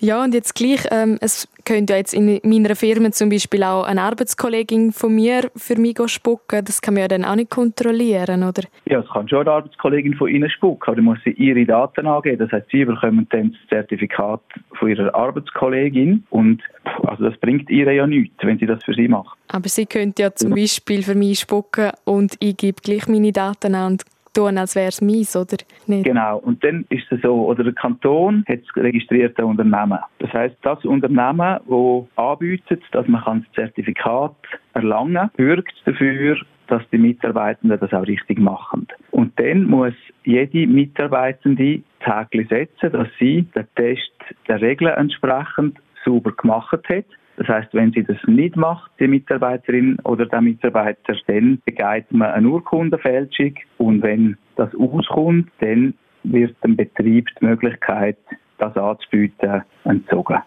Ja, 0.00 0.24
und 0.24 0.34
jetzt 0.34 0.54
gleich, 0.54 0.86
ähm, 0.90 1.18
es 1.20 1.48
könnte 1.68 1.92
ja 1.92 1.98
jetzt 1.98 2.14
in 2.14 2.40
meiner 2.44 2.74
Firma 2.74 3.10
zum 3.12 3.28
Beispiel 3.28 3.62
auch 3.62 3.84
eine 3.84 4.00
Arbeitskollegin 4.02 4.90
von 4.92 5.14
mir 5.14 5.50
für 5.54 5.76
mich 5.76 5.98
spucken, 6.06 6.64
das 6.64 6.80
kann 6.80 6.94
man 6.94 7.02
ja 7.02 7.08
dann 7.08 7.24
auch 7.26 7.36
nicht 7.36 7.50
kontrollieren, 7.50 8.42
oder? 8.42 8.62
Ja, 8.86 9.00
es 9.00 9.08
kann 9.10 9.28
schon 9.28 9.40
eine 9.40 9.50
Arbeitskollegin 9.50 10.14
von 10.14 10.28
Ihnen 10.28 10.48
spucken, 10.48 10.84
aber 10.86 10.96
dann 10.96 11.04
muss 11.04 11.18
sie 11.24 11.32
ihre 11.32 11.66
Daten 11.66 12.06
angeben, 12.06 12.38
das 12.38 12.50
heißt, 12.52 12.68
Sie 12.72 12.84
bekommen 12.84 13.26
dann 13.30 13.52
das 13.52 13.68
Zertifikat 13.68 14.40
von 14.78 14.88
Ihrer 14.88 15.14
Arbeitskollegin 15.14 16.24
und 16.30 16.62
also 17.06 17.24
das 17.24 17.38
bringt 17.38 17.68
ihr 17.68 17.92
ja 17.92 18.06
nichts, 18.06 18.36
wenn 18.42 18.58
sie 18.58 18.66
das 18.66 18.82
für 18.84 18.94
Sie 18.94 19.08
macht. 19.08 19.36
Aber 19.48 19.68
sie 19.68 19.84
könnte 19.84 20.22
ja 20.22 20.34
zum 20.34 20.54
Beispiel 20.54 21.02
für 21.02 21.14
mich 21.14 21.40
spucken 21.40 21.90
und 22.04 22.36
ich 22.40 22.56
gebe 22.56 22.80
gleich 22.82 23.08
meine 23.08 23.32
Daten 23.32 23.74
an 23.74 23.92
und 23.92 24.04
tun, 24.32 24.58
als 24.58 24.74
wäre 24.74 24.88
es 24.88 25.00
meins, 25.00 25.36
oder 25.36 25.56
nicht? 25.86 26.04
Genau. 26.04 26.38
Und 26.38 26.62
dann 26.64 26.84
ist 26.88 27.10
es 27.10 27.20
so, 27.22 27.46
oder 27.46 27.64
der 27.64 27.72
Kanton 27.72 28.44
hat 28.48 28.60
das 28.60 28.84
registrierte 28.84 29.44
Unternehmen. 29.44 29.98
Das 30.18 30.32
heißt, 30.32 30.56
das 30.62 30.84
Unternehmen, 30.84 31.58
das 31.66 32.06
anbietet, 32.16 32.82
dass 32.92 33.06
man 33.08 33.22
das 33.24 33.52
Zertifikat 33.54 34.34
erlangen 34.74 35.14
kann, 35.14 35.30
bürgt 35.36 35.74
dafür, 35.84 36.36
dass 36.68 36.82
die 36.92 36.98
Mitarbeitenden 36.98 37.80
das 37.80 37.92
auch 37.92 38.06
richtig 38.06 38.38
machen. 38.38 38.86
Und 39.10 39.38
dann 39.40 39.64
muss 39.64 39.94
jede 40.24 40.66
Mitarbeitende 40.66 41.82
Häkchen 42.00 42.46
setzen, 42.48 42.92
dass 42.92 43.08
sie 43.18 43.42
den 43.54 43.66
Test 43.74 44.12
der 44.46 44.60
Regeln 44.60 44.94
entsprechend 44.94 45.78
sauber 46.04 46.32
gemacht 46.32 46.78
hat. 46.88 47.04
Das 47.38 47.46
heißt, 47.46 47.72
wenn 47.72 47.92
sie 47.92 48.02
das 48.02 48.16
nicht 48.26 48.56
macht, 48.56 48.90
die 48.98 49.06
Mitarbeiterin 49.06 49.96
oder 50.02 50.26
der 50.26 50.40
Mitarbeiter, 50.40 51.14
dann 51.28 51.62
begeht 51.64 52.10
man 52.10 52.32
eine 52.32 52.48
Urkundenfälschung 52.48 53.54
und 53.78 54.02
wenn 54.02 54.36
das 54.56 54.74
auskommt, 54.74 55.48
dann 55.60 55.94
wird 56.24 56.56
dem 56.64 56.76
Betrieb 56.76 57.28
die 57.40 57.46
Möglichkeit, 57.46 58.18
das 58.58 58.76
anzubieten, 58.76 59.62
entzogen. 59.84 60.38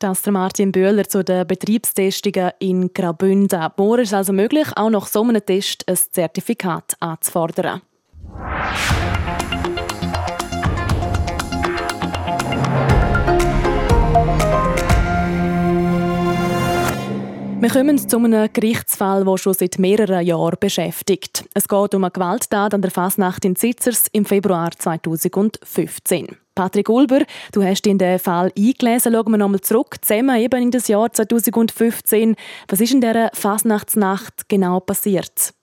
Das 0.00 0.26
ist 0.26 0.30
Martin 0.32 0.72
Böhler 0.72 1.04
zu 1.04 1.22
den 1.22 1.46
Betriebstestungen 1.46 2.50
in 2.58 2.92
Graubünden. 2.92 3.68
Morgen 3.76 4.02
ist 4.02 4.12
also 4.12 4.32
möglich, 4.32 4.66
auch 4.74 4.90
nach 4.90 5.06
so 5.06 5.22
einem 5.22 5.40
Test 5.46 5.88
ein 5.88 5.94
Zertifikat 5.94 6.96
anzufordern. 6.98 7.80
Wir 17.64 17.70
kommen 17.70 17.96
zu 17.96 18.18
einem 18.18 18.52
Gerichtsfall, 18.52 19.24
der 19.24 19.38
schon 19.38 19.54
seit 19.54 19.78
mehreren 19.78 20.26
Jahren 20.26 20.58
beschäftigt. 20.60 21.46
Es 21.54 21.66
geht 21.66 21.94
um 21.94 22.04
eine 22.04 22.10
Gewalttat 22.10 22.74
an 22.74 22.82
der 22.82 22.90
Fasnacht 22.90 23.42
in 23.46 23.56
Zitzers 23.56 24.04
im 24.12 24.26
Februar 24.26 24.70
2015. 24.70 26.36
Patrick 26.54 26.90
Ulber, 26.90 27.20
du 27.52 27.62
hast 27.62 27.86
in 27.86 27.96
den 27.96 28.18
Fall 28.18 28.52
eingelesen. 28.54 29.14
Schauen 29.14 29.32
wir 29.32 29.38
nochmal 29.38 29.62
zurück, 29.62 29.96
zusammen 30.02 30.38
eben 30.42 30.60
in 30.60 30.70
das 30.72 30.88
Jahr 30.88 31.10
2015. 31.10 32.36
Was 32.68 32.82
ist 32.82 32.92
in 32.92 33.00
dieser 33.00 33.30
Fasnachtsnacht 33.32 34.46
genau 34.50 34.80
passiert? 34.80 35.54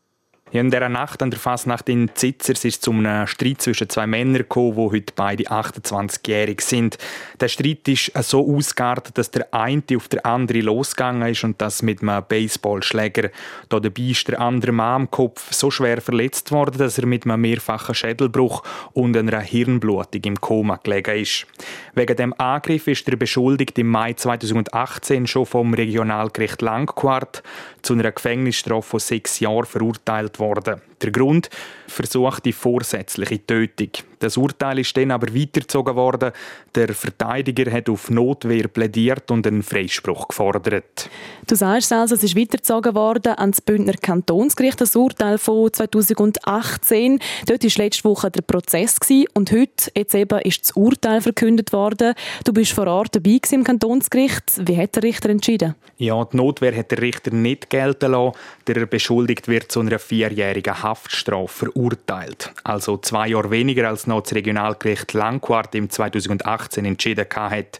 In 0.60 0.70
dieser 0.70 0.89
Nacht 0.89 1.24
an 1.24 1.31
der 1.31 1.39
Fasnacht 1.39 1.88
in 1.88 2.10
Zitzers 2.13 2.65
ist 2.65 2.75
es 2.75 2.81
zu 2.81 2.91
einem 2.91 3.25
Streit 3.25 3.62
zwischen 3.62 3.88
zwei 3.89 4.05
Männern 4.05 4.39
gekommen, 4.39 4.75
die 4.75 4.98
heute 4.98 5.13
beide 5.15 5.43
28-jährig 5.46 6.60
sind. 6.62 6.98
Der 7.39 7.48
Streit 7.48 7.88
ist 7.88 8.12
so 8.24 8.46
ausgeartet, 8.55 9.17
dass 9.17 9.31
der 9.31 9.53
eine 9.53 9.81
auf 9.96 10.10
der 10.10 10.25
andere 10.25 10.60
losgegangen 10.60 11.29
ist 11.29 11.46
und 11.46 11.62
das 11.62 11.81
mit 11.81 12.01
einem 12.01 12.24
Baseballschläger. 12.27 13.29
Da 13.70 13.79
dabei 13.79 14.03
ist 14.03 14.27
der 14.27 14.41
andere 14.41 14.74
Mann 14.74 15.03
am 15.03 15.12
Kopf 15.12 15.53
so 15.53 15.72
schwer 15.72 16.01
verletzt 16.01 16.51
worden, 16.51 16.77
dass 16.77 16.98
er 16.98 17.05
mit 17.05 17.25
einem 17.25 17.39
mehrfachen 17.39 17.96
Schädelbruch 17.96 18.63
und 18.91 19.15
einer 19.15 19.39
Hirnblutung 19.39 20.22
im 20.24 20.41
Koma 20.41 20.79
gelegen 20.84 21.22
ist. 21.22 21.48
Wegen 21.93 22.17
dem 22.17 22.34
Angriff 22.38 22.88
ist 22.88 23.08
der 23.08 23.15
Beschuldigte 23.15 23.81
im 23.81 23.88
Mai 23.88 24.13
2018 24.13 25.27
schon 25.27 25.46
vom 25.46 25.74
Regionalgericht 25.74 26.62
Langquart 26.62 27.41
zu 27.81 27.93
einer 27.93 28.12
Gefängnisstrafe 28.12 28.89
von 28.89 29.00
sechs 29.00 29.39
Jahren 29.39 29.65
verurteilt 29.65 30.41
worden. 30.42 30.82
Der 31.02 31.12
Grund? 31.12 31.50
Versuchte 31.88 32.52
vorsätzliche 32.52 33.46
Tötung. 33.46 33.90
Das 34.20 34.38
Urteil 34.38 34.80
ist 34.80 34.96
dann 34.96 35.10
aber 35.12 35.34
weitergezogen 35.34 35.96
worden. 35.96 36.32
Der 36.76 36.94
Verteidiger 36.94 37.72
hat 37.72 37.90
auf 37.90 38.10
Notwehr 38.10 38.68
plädiert 38.68 39.32
und 39.32 39.48
einen 39.48 39.64
Freispruch 39.64 40.28
gefordert. 40.28 41.10
Du 41.48 41.56
sagst 41.56 41.92
also, 41.92 42.16
es 42.16 42.24
ist 42.24 42.36
weitergezogen 42.36 42.94
worden 42.94 43.34
ans 43.38 43.62
Bündner 43.62 43.94
Kantonsgericht, 43.94 44.80
das 44.80 44.96
Urteil 44.96 45.38
von 45.38 45.74
2018. 45.74 47.20
Dort 47.48 47.64
war 47.64 47.84
letzte 47.84 48.04
Woche 48.04 48.30
der 48.30 48.42
Prozess 48.42 48.98
und 49.34 49.52
heute 49.52 49.92
jetzt 49.96 50.14
eben 50.14 50.40
ist 50.42 50.64
das 50.64 50.72
Urteil 50.72 51.22
verkündet 51.22 51.74
worden. 51.74 52.14
Du 52.44 52.54
bist 52.54 52.74
vor 52.74 52.88
Ort 52.88 53.16
dabei 53.16 53.40
im 53.52 53.64
Kantonsgericht. 53.64 54.44
Wie 54.68 54.78
hat 54.78 54.96
der 54.96 55.04
Richter 55.04 55.30
entschieden? 55.30 55.76
Ja, 55.98 56.26
die 56.26 56.38
Notwehr 56.38 56.76
hat 56.76 56.92
der 56.92 57.02
Richter 57.02 57.32
nicht 57.32 57.70
gelten 57.70 58.12
lassen. 58.12 58.36
Der 58.68 58.86
Beschuldigte 58.86 59.52
wird 59.52 59.72
zu 59.72 59.82
einer 59.82 60.00
vierjährigen 60.32 60.82
Haftstrafe 60.82 61.66
verurteilt. 61.66 62.52
Also 62.64 62.98
zwei 62.98 63.28
Jahre 63.28 63.52
weniger 63.52 63.90
als 63.90 64.08
noch 64.08 64.22
das 64.22 64.34
Regionalgericht 64.34 65.14
Langquart 65.14 65.76
im 65.76 65.90
2018 65.90 66.86
entschieden 66.86 67.28
hat. 67.36 67.80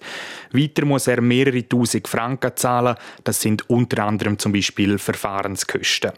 Weiter 0.52 0.86
muss 0.86 1.08
er 1.08 1.22
mehrere 1.22 1.68
tausend 1.68 2.10
Franken 2.10 2.52
zahlen. 2.56 2.96
Das 3.24 3.40
sind 3.40 3.70
unter 3.70 4.04
anderem 4.04 4.38
zum 4.38 4.52
Beispiel 4.52 4.98
Verfahrenskosten. 4.98 6.12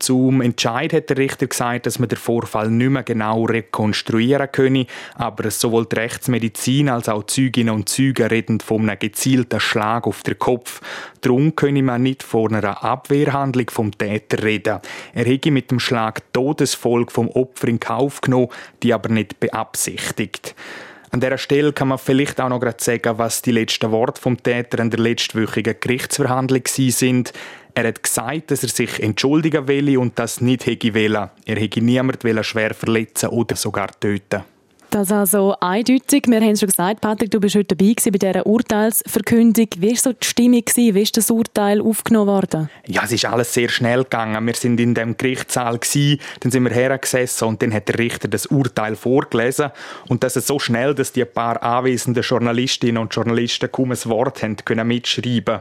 Zum 0.00 0.40
Entscheid 0.40 0.94
hat 0.94 1.10
der 1.10 1.18
Richter 1.18 1.46
gesagt, 1.46 1.84
dass 1.84 1.98
man 1.98 2.08
den 2.08 2.16
Vorfall 2.16 2.70
nicht 2.70 2.88
mehr 2.88 3.02
genau 3.02 3.44
rekonstruieren 3.44 4.50
könne, 4.50 4.86
aber 5.14 5.50
sowohl 5.50 5.84
die 5.84 5.96
Rechtsmedizin 5.96 6.88
als 6.88 7.10
auch 7.10 7.24
Zeuginnen 7.24 7.74
und 7.74 7.90
Zeuge 7.90 8.30
reden 8.30 8.60
von 8.60 8.88
einem 8.88 8.98
gezielten 8.98 9.60
Schlag 9.60 10.06
auf 10.06 10.22
den 10.22 10.38
Kopf. 10.38 10.80
Darum 11.20 11.54
könne 11.54 11.82
man 11.82 12.02
nicht 12.02 12.22
von 12.22 12.54
einer 12.54 12.82
Abwehrhandlung 12.82 13.68
vom 13.68 13.96
Täter 13.96 14.42
reden. 14.42 14.78
Er 15.12 15.24
hätte 15.26 15.50
mit 15.50 15.70
dem 15.70 15.78
Schlag 15.78 16.32
Todesfolge 16.32 17.12
vom 17.12 17.28
Opfer 17.28 17.68
in 17.68 17.78
Kauf 17.78 18.22
genommen, 18.22 18.48
die 18.82 18.94
aber 18.94 19.10
nicht 19.10 19.38
beabsichtigt. 19.38 20.54
An 21.12 21.20
dieser 21.20 21.38
Stelle 21.38 21.72
kann 21.72 21.88
man 21.88 21.98
vielleicht 21.98 22.40
auch 22.40 22.48
noch 22.48 22.62
sagen, 22.78 23.18
was 23.18 23.42
die 23.42 23.50
letzten 23.50 23.90
Worte 23.90 24.20
vom 24.20 24.40
Täter 24.40 24.78
in 24.78 24.90
der 24.90 25.00
letztwöchigen 25.00 25.74
Gerichtsverhandlung 25.80 26.62
sind. 26.66 27.32
Er 27.74 27.88
hat 27.88 28.02
gesagt, 28.02 28.50
dass 28.50 28.62
er 28.62 28.68
sich 28.68 29.02
entschuldigen 29.02 29.68
will 29.68 29.98
und 29.98 30.18
das 30.18 30.40
nicht 30.40 30.66
hätte 30.66 30.94
wollen. 30.94 31.30
Er 31.44 31.56
hätte 31.56 31.80
niemanden 31.80 32.44
schwer 32.44 32.74
verletzen 32.74 33.28
oder 33.28 33.56
sogar 33.56 33.88
töten 33.98 34.42
das 34.90 35.08
ist 35.08 35.12
also 35.12 35.54
eindeutig. 35.60 36.24
Wir 36.26 36.40
haben 36.40 36.50
es 36.50 36.60
schon 36.60 36.68
gesagt, 36.68 37.00
Patrick, 37.00 37.30
du 37.30 37.40
bist 37.40 37.54
heute 37.54 37.76
dabei 37.76 37.94
bei 37.94 38.18
dieser 38.18 38.46
Urteilsverkündung. 38.46 39.68
Wie 39.78 39.90
war 39.90 39.96
so 39.96 40.12
die 40.12 40.26
Stimmung? 40.26 40.64
Wie 40.74 41.00
ist 41.00 41.16
das 41.16 41.30
Urteil 41.30 41.80
aufgenommen 41.80 42.26
worden? 42.26 42.68
Ja, 42.86 43.02
es 43.04 43.12
ist 43.12 43.24
alles 43.24 43.54
sehr 43.54 43.68
schnell 43.68 44.02
gegangen. 44.02 44.44
Wir 44.46 44.54
sind 44.54 44.80
in 44.80 44.94
dem 44.94 45.16
Gerichtssaal 45.16 45.78
dann 46.40 46.52
sind 46.52 46.64
wir 46.64 46.72
hergesessen 46.72 47.48
und 47.48 47.62
dann 47.62 47.72
hat 47.72 47.88
der 47.88 47.98
Richter 47.98 48.28
das 48.28 48.46
Urteil 48.46 48.96
vorgelesen 48.96 49.70
und 50.08 50.24
das 50.24 50.36
ist 50.36 50.46
so 50.46 50.58
schnell, 50.58 50.94
dass 50.94 51.12
die 51.12 51.24
paar 51.24 51.62
anwesenden 51.62 52.22
Journalistinnen 52.22 53.00
und 53.00 53.14
Journalisten 53.14 53.70
kaum 53.70 53.92
ein 53.92 54.04
Wort 54.06 54.42
haben 54.42 54.56
können 54.56 54.86
mitschreiben 54.86 55.60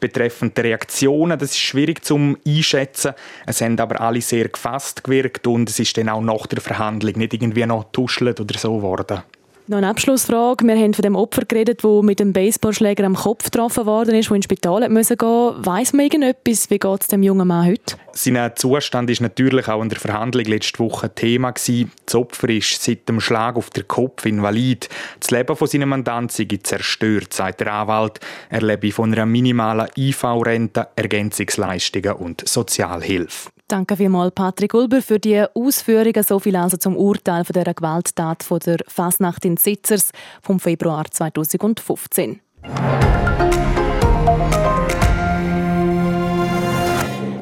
betreffend 0.00 0.58
Reaktionen. 0.58 1.38
Das 1.38 1.50
ist 1.50 1.58
schwierig 1.58 2.04
zum 2.04 2.36
einschätzen. 2.46 3.12
Es 3.46 3.60
haben 3.60 3.78
aber 3.78 4.00
alle 4.00 4.20
sehr 4.20 4.48
gefasst 4.48 5.04
gewirkt 5.04 5.46
und 5.46 5.68
es 5.68 5.78
ist 5.78 5.96
dann 5.96 6.08
auch 6.08 6.20
nach 6.20 6.46
der 6.46 6.60
Verhandlung 6.60 7.14
nicht 7.18 7.34
irgendwie 7.34 7.66
noch 7.66 7.90
tuschelt 7.92 8.40
oder 8.40 8.58
so 8.58 8.76
geworden. 8.76 9.22
Noch 9.70 9.76
eine 9.76 9.88
Abschlussfrage. 9.88 10.66
Wir 10.66 10.76
haben 10.76 10.94
von 10.94 11.02
dem 11.02 11.14
Opfer 11.14 11.44
geredet, 11.44 11.84
der 11.84 12.02
mit 12.02 12.20
dem 12.20 12.32
Baseballschläger 12.32 13.04
am 13.04 13.14
Kopf 13.14 13.44
getroffen 13.44 13.84
worden 13.84 14.14
ist, 14.14 14.30
der 14.30 14.36
ins 14.36 14.46
Spital 14.46 14.80
gehen 14.80 14.94
musste. 14.94 15.18
Weiss 15.18 15.92
man 15.92 16.06
irgendetwas? 16.06 16.70
Wie 16.70 16.78
geht 16.78 17.02
es 17.02 17.08
dem 17.08 17.22
jungen 17.22 17.46
Mann 17.46 17.66
heute? 17.66 17.96
Sein 18.12 18.50
Zustand 18.54 19.10
ist 19.10 19.20
natürlich 19.20 19.68
auch 19.68 19.82
in 19.82 19.90
der 19.90 19.98
Verhandlung 19.98 20.46
letzte 20.46 20.78
Woche 20.78 21.14
Thema 21.14 21.50
gewesen. 21.50 21.92
Das 22.06 22.14
Opfer 22.14 22.48
ist 22.48 22.82
seit 22.82 23.10
dem 23.10 23.20
Schlag 23.20 23.56
auf 23.56 23.68
den 23.68 23.86
Kopf 23.86 24.24
invalid. 24.24 24.88
Das 25.20 25.30
Leben 25.30 25.54
von 25.54 25.68
seinem 25.68 25.90
Mandant 25.90 26.32
zerstört, 26.32 27.34
sagt 27.34 27.60
der 27.60 27.70
Anwalt. 27.70 28.20
Er 28.48 28.62
lebe 28.62 28.90
von 28.90 29.12
einer 29.12 29.26
minimalen 29.26 29.88
IV-Rente, 29.94 30.88
Ergänzungsleistungen 30.96 32.12
und 32.12 32.48
Sozialhilfe. 32.48 33.50
Danke 33.68 33.98
vielmals, 33.98 34.34
Patrick 34.34 34.72
Ulber, 34.72 35.02
für 35.02 35.18
die 35.18 35.44
Ausführungen. 35.52 36.22
So 36.22 36.38
viel 36.38 36.56
also 36.56 36.78
zum 36.78 36.96
Urteil 36.96 37.44
von 37.44 37.52
der 37.52 37.74
Gewalttat 37.74 38.42
von 38.42 38.60
der 38.60 38.78
Fasnacht 38.88 39.44
in 39.44 39.58
Sitzers 39.58 40.10
vom 40.40 40.58
Februar 40.58 41.04
2015. 41.10 42.40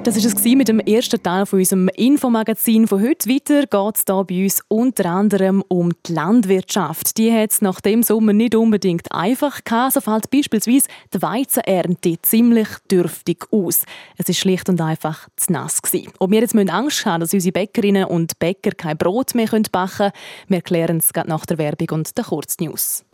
Das 0.07 0.15
war 0.15 0.25
es 0.25 0.45
mit 0.45 0.69
dem 0.69 0.79
ersten 0.79 1.21
Teil 1.21 1.47
von 1.47 1.59
unserem 1.59 1.89
Infomagazin 1.89 2.87
von 2.87 3.03
heute. 3.03 3.29
Weiter 3.29 3.67
geht 3.67 3.97
es 3.97 4.05
hier 4.07 4.25
bei 4.25 4.45
uns 4.45 4.63
unter 4.69 5.07
anderem 5.07 5.65
um 5.67 5.91
die 6.07 6.13
Landwirtschaft. 6.13 7.19
Die 7.19 7.33
hat 7.33 7.51
es 7.51 7.61
nach 7.61 7.81
dem 7.81 8.05
Sommer 8.05 8.33
nicht 8.33 8.55
unbedingt 8.55 9.11
einfach 9.11 9.65
gehabt. 9.65 9.95
So 9.95 10.01
fällt 10.01 10.31
beispielsweise 10.31 10.87
die 11.13 11.21
Weizenernte 11.21 12.23
ziemlich 12.23 12.69
dürftig 12.89 13.47
aus. 13.51 13.83
Es 14.17 14.29
ist 14.29 14.39
schlicht 14.39 14.69
und 14.69 14.81
einfach 14.81 15.27
zu 15.35 15.53
nass 15.53 15.83
gewesen. 15.83 16.13
Ob 16.21 16.31
wir 16.31 16.39
jetzt 16.39 16.55
Angst 16.55 17.05
haben 17.05 17.23
dass 17.23 17.35
unsere 17.35 17.55
Bäckerinnen 17.55 18.05
und 18.05 18.39
Bäcker 18.39 18.71
kein 18.77 18.97
Brot 18.97 19.35
mehr 19.35 19.49
backen 19.49 19.97
können, 19.97 20.13
wir 20.47 20.63
klären 20.63 20.99
es 20.99 21.11
nach 21.27 21.47
der 21.47 21.59
Werbung 21.59 21.99
und 21.99 22.17
der 22.17 22.23
Kurznews. 22.27 23.05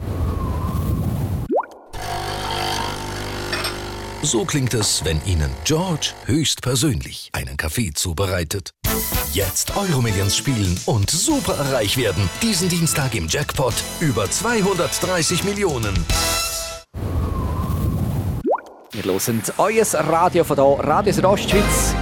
So 4.24 4.44
klingt 4.44 4.72
es, 4.72 5.04
wenn 5.04 5.20
Ihnen 5.26 5.50
George 5.64 6.12
höchstpersönlich 6.26 7.28
einen 7.32 7.56
Kaffee 7.56 7.92
zubereitet. 7.92 8.70
Jetzt 9.32 9.76
Euromillions 9.76 10.36
spielen 10.36 10.78
und 10.86 11.10
super 11.10 11.58
reich 11.72 11.96
werden. 11.96 12.30
Diesen 12.40 12.68
Dienstag 12.68 13.16
im 13.16 13.26
Jackpot 13.26 13.74
über 13.98 14.30
230 14.30 15.42
Millionen. 15.42 15.92
Wir 18.92 19.02
hören 19.02 19.42
euer 19.58 19.86
Radio 19.92 20.44
von 20.44 20.56
hier, 20.56 20.84
Radio 20.86 21.12
Südostschweiz. 21.12 21.92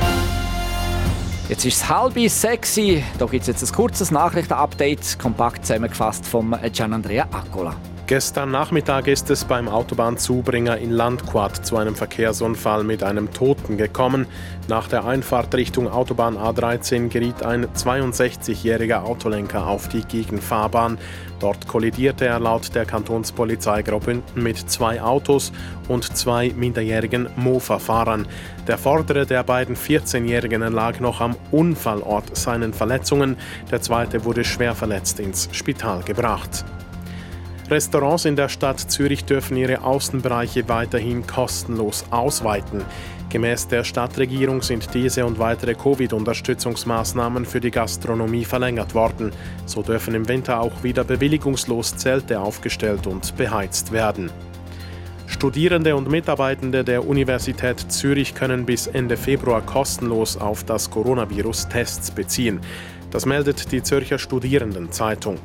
Jetzt 1.48 1.64
ist 1.64 1.76
es 1.76 1.88
halb 1.88 2.18
sexy. 2.28 3.02
Da 3.18 3.24
gibt 3.24 3.40
es 3.40 3.46
jetzt 3.46 3.62
ein 3.62 3.74
kurzes 3.74 4.10
Nachrichtenupdate, 4.10 5.18
kompakt 5.18 5.64
zusammengefasst 5.64 6.26
vom 6.26 6.54
Gian 6.70 6.92
Andrea 6.92 7.26
Accola. 7.32 7.74
Gestern 8.10 8.50
Nachmittag 8.50 9.06
ist 9.06 9.30
es 9.30 9.44
beim 9.44 9.68
Autobahnzubringer 9.68 10.78
in 10.78 10.90
Landquart 10.90 11.64
zu 11.64 11.76
einem 11.76 11.94
Verkehrsunfall 11.94 12.82
mit 12.82 13.04
einem 13.04 13.32
Toten 13.32 13.76
gekommen. 13.76 14.26
Nach 14.66 14.88
der 14.88 15.04
Einfahrt 15.04 15.54
Richtung 15.54 15.86
Autobahn 15.86 16.36
A13 16.36 17.06
geriet 17.08 17.44
ein 17.44 17.66
62-jähriger 17.66 19.04
Autolenker 19.04 19.68
auf 19.68 19.86
die 19.86 20.02
Gegenfahrbahn. 20.02 20.98
Dort 21.38 21.68
kollidierte 21.68 22.26
er 22.26 22.40
laut 22.40 22.74
der 22.74 22.84
Kantonspolizei 22.84 23.84
mit 24.34 24.58
zwei 24.58 25.00
Autos 25.00 25.52
und 25.86 26.16
zwei 26.16 26.52
minderjährigen 26.56 27.28
Mofa-Fahrern. 27.36 28.26
Der 28.66 28.76
vordere 28.78 29.24
der 29.24 29.44
beiden 29.44 29.76
14-Jährigen 29.76 30.62
lag 30.72 30.98
noch 30.98 31.20
am 31.20 31.36
Unfallort 31.52 32.36
seinen 32.36 32.72
Verletzungen. 32.72 33.36
Der 33.70 33.80
zweite 33.80 34.24
wurde 34.24 34.42
schwer 34.42 34.74
verletzt 34.74 35.20
ins 35.20 35.48
Spital 35.52 36.02
gebracht. 36.02 36.64
Restaurants 37.70 38.24
in 38.24 38.34
der 38.34 38.48
Stadt 38.48 38.80
Zürich 38.80 39.24
dürfen 39.24 39.56
ihre 39.56 39.84
Außenbereiche 39.84 40.68
weiterhin 40.68 41.24
kostenlos 41.24 42.04
ausweiten. 42.10 42.84
Gemäß 43.28 43.68
der 43.68 43.84
Stadtregierung 43.84 44.60
sind 44.60 44.92
diese 44.92 45.24
und 45.24 45.38
weitere 45.38 45.74
Covid-Unterstützungsmaßnahmen 45.74 47.44
für 47.44 47.60
die 47.60 47.70
Gastronomie 47.70 48.44
verlängert 48.44 48.94
worden. 48.94 49.30
So 49.66 49.82
dürfen 49.82 50.16
im 50.16 50.26
Winter 50.28 50.60
auch 50.60 50.82
wieder 50.82 51.04
bewilligungslos 51.04 51.96
Zelte 51.96 52.40
aufgestellt 52.40 53.06
und 53.06 53.36
beheizt 53.36 53.92
werden. 53.92 54.32
Studierende 55.28 55.94
und 55.94 56.10
Mitarbeitende 56.10 56.82
der 56.82 57.06
Universität 57.06 57.78
Zürich 57.92 58.34
können 58.34 58.66
bis 58.66 58.88
Ende 58.88 59.16
Februar 59.16 59.62
kostenlos 59.62 60.36
auf 60.36 60.64
das 60.64 60.90
Coronavirus 60.90 61.68
Tests 61.68 62.10
beziehen. 62.10 62.60
Das 63.12 63.26
meldet 63.26 63.70
die 63.70 63.82
Zürcher 63.82 64.18
Studierendenzeitung. 64.18 65.38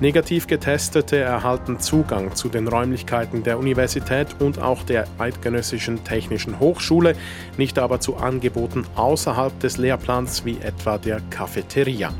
Negativ 0.00 0.46
Getestete 0.46 1.16
erhalten 1.16 1.80
Zugang 1.80 2.36
zu 2.36 2.48
den 2.48 2.68
Räumlichkeiten 2.68 3.42
der 3.42 3.58
Universität 3.58 4.28
und 4.38 4.60
auch 4.60 4.84
der 4.84 5.06
Eidgenössischen 5.18 6.04
Technischen 6.04 6.60
Hochschule, 6.60 7.16
nicht 7.56 7.80
aber 7.80 7.98
zu 7.98 8.16
Angeboten 8.16 8.86
außerhalb 8.94 9.58
des 9.58 9.76
Lehrplans 9.76 10.44
wie 10.44 10.58
etwa 10.58 10.98
der 10.98 11.20
Cafeteria. 11.30 12.12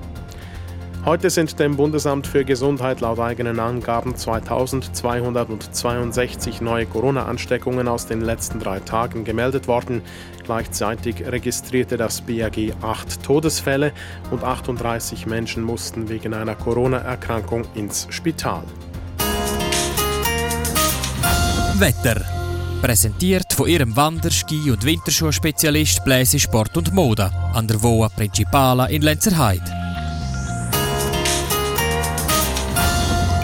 Heute 1.09 1.31
sind 1.31 1.59
dem 1.59 1.75
Bundesamt 1.75 2.27
für 2.27 2.45
Gesundheit 2.45 3.01
laut 3.01 3.19
eigenen 3.19 3.59
Angaben 3.61 4.15
2262 4.15 6.61
neue 6.61 6.85
Corona-Ansteckungen 6.85 7.89
aus 7.89 8.05
den 8.05 8.21
letzten 8.21 8.61
drei 8.61 8.79
Tagen 8.81 9.25
gemeldet 9.25 9.69
worden. 9.69 10.03
Gleichzeitig 10.45 11.27
registrierte 11.27 11.97
das 11.97 12.21
BAG 12.21 12.75
acht 12.83 13.23
Todesfälle 13.23 13.93
und 14.31 14.45
38 14.45 15.25
Menschen 15.25 15.63
mussten 15.63 16.11
wegen 16.11 16.35
einer 16.35 16.55
Corona-Erkrankung 16.55 17.65
ins 17.75 18.07
Spital. 18.11 18.65
Wetter. 21.79 22.21
Präsentiert 22.83 23.55
von 23.55 23.67
ihrem 23.67 23.97
Wander-, 23.97 24.31
Ski- 24.31 24.71
und 24.71 24.85
Winterschuhspezialist 24.85 26.05
Bläse 26.05 26.39
Sport 26.39 26.77
und 26.77 26.93
Mode 26.93 27.31
an 27.55 27.67
der 27.67 27.83
Voa 27.83 28.11
Principala 28.11 28.85
in 28.89 29.01
Lenzerheide. 29.01 29.78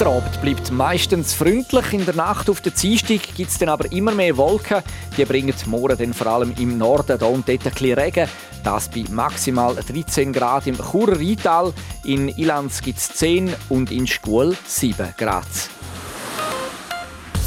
Der 0.00 0.08
Abend 0.08 0.42
bleibt 0.42 0.72
meistens 0.72 1.34
freundlich. 1.34 1.92
In 1.92 2.04
der 2.04 2.16
Nacht 2.16 2.50
auf 2.50 2.60
der 2.60 2.72
Dienstag 2.72 3.20
gibt 3.36 3.50
es 3.50 3.58
dann 3.58 3.68
aber 3.68 3.92
immer 3.92 4.10
mehr 4.10 4.36
Wolken. 4.36 4.82
Die 5.16 5.24
bringen 5.24 5.54
morgen 5.66 5.96
dann 5.96 6.12
vor 6.12 6.26
allem 6.26 6.52
im 6.58 6.78
Norden 6.78 7.16
da 7.16 7.26
und 7.26 7.48
dort 7.48 7.64
ein 7.64 7.72
bisschen 7.72 7.96
Regen. 7.96 8.28
Das 8.64 8.88
bei 8.88 9.04
maximal 9.10 9.76
13 9.76 10.32
Grad 10.32 10.66
im 10.66 10.76
Churer 10.76 11.16
Rheintal. 11.16 11.72
In 12.04 12.28
Ilanz 12.28 12.82
gibt 12.82 12.98
es 12.98 13.12
10 13.12 13.54
und 13.68 13.92
in 13.92 14.08
Schkuhl 14.08 14.56
7 14.66 15.14
Grad. 15.16 15.46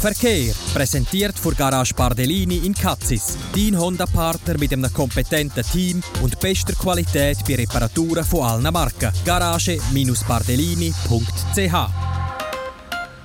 Verkehr 0.00 0.54
präsentiert 0.72 1.38
von 1.38 1.54
Garage 1.54 1.92
Bardellini 1.92 2.62
in 2.64 2.72
Katzis. 2.72 3.36
Dein 3.54 3.78
Honda-Partner 3.78 4.56
mit 4.56 4.72
einem 4.72 4.90
kompetenten 4.92 5.64
Team 5.64 6.02
und 6.22 6.40
bester 6.40 6.72
Qualität 6.72 7.44
bei 7.46 7.56
Reparaturen 7.56 8.24
von 8.24 8.46
allen 8.46 8.72
Marken. 8.72 9.12
Garage-bardellini.ch 9.26 12.17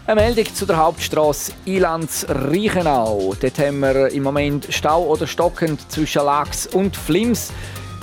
eine 0.05 0.21
Meldung 0.21 0.53
zu 0.53 0.65
der 0.65 0.77
Hauptstraße 0.77 1.53
Ilanz-Reichenau. 1.65 3.35
Dort 3.39 3.59
haben 3.59 3.79
wir 3.79 4.11
im 4.11 4.23
Moment 4.23 4.67
Stau 4.69 5.05
oder 5.05 5.25
stockend 5.25 5.89
zwischen 5.89 6.25
Lachs 6.25 6.67
und 6.67 6.95
Flims 6.95 7.53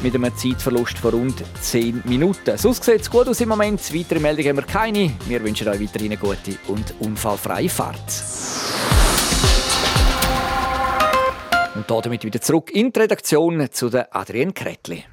mit 0.02 0.14
einem 0.14 0.34
Zeitverlust 0.34 0.96
von 0.96 1.10
rund 1.10 1.44
10 1.60 2.02
Minuten. 2.06 2.56
Sonst 2.56 2.84
sieht 2.84 3.02
es 3.02 3.10
gut 3.10 3.28
aus 3.28 3.40
im 3.40 3.50
Moment. 3.50 3.80
Weitere 3.94 4.18
Meldungen 4.18 4.48
haben 4.48 4.56
wir 4.56 4.72
keine. 4.72 5.12
Wir 5.26 5.44
wünschen 5.44 5.68
euch 5.68 5.80
weiterhin 5.80 6.12
eine 6.12 6.16
gute 6.16 6.56
und 6.68 6.94
unfallfreie 7.00 7.68
Fahrt. 7.68 7.98
Und 11.74 11.90
damit 11.90 12.24
wieder 12.24 12.40
zurück 12.40 12.70
in 12.72 12.92
die 12.92 13.00
Redaktion 13.00 13.68
zu 13.70 13.90
der 13.90 14.14
Adrienne 14.16 14.52
Kretli. 14.52 15.04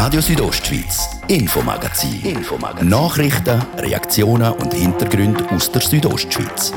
Radio 0.00 0.20
Südostschweiz, 0.20 1.10
Infomagazin. 1.26 2.22
Infomagazin. 2.22 2.88
Nachrichten, 2.88 3.60
Reaktionen 3.78 4.52
und 4.52 4.72
Hintergründe 4.72 5.44
aus 5.50 5.72
der 5.72 5.82
Südostschweiz. 5.82 6.72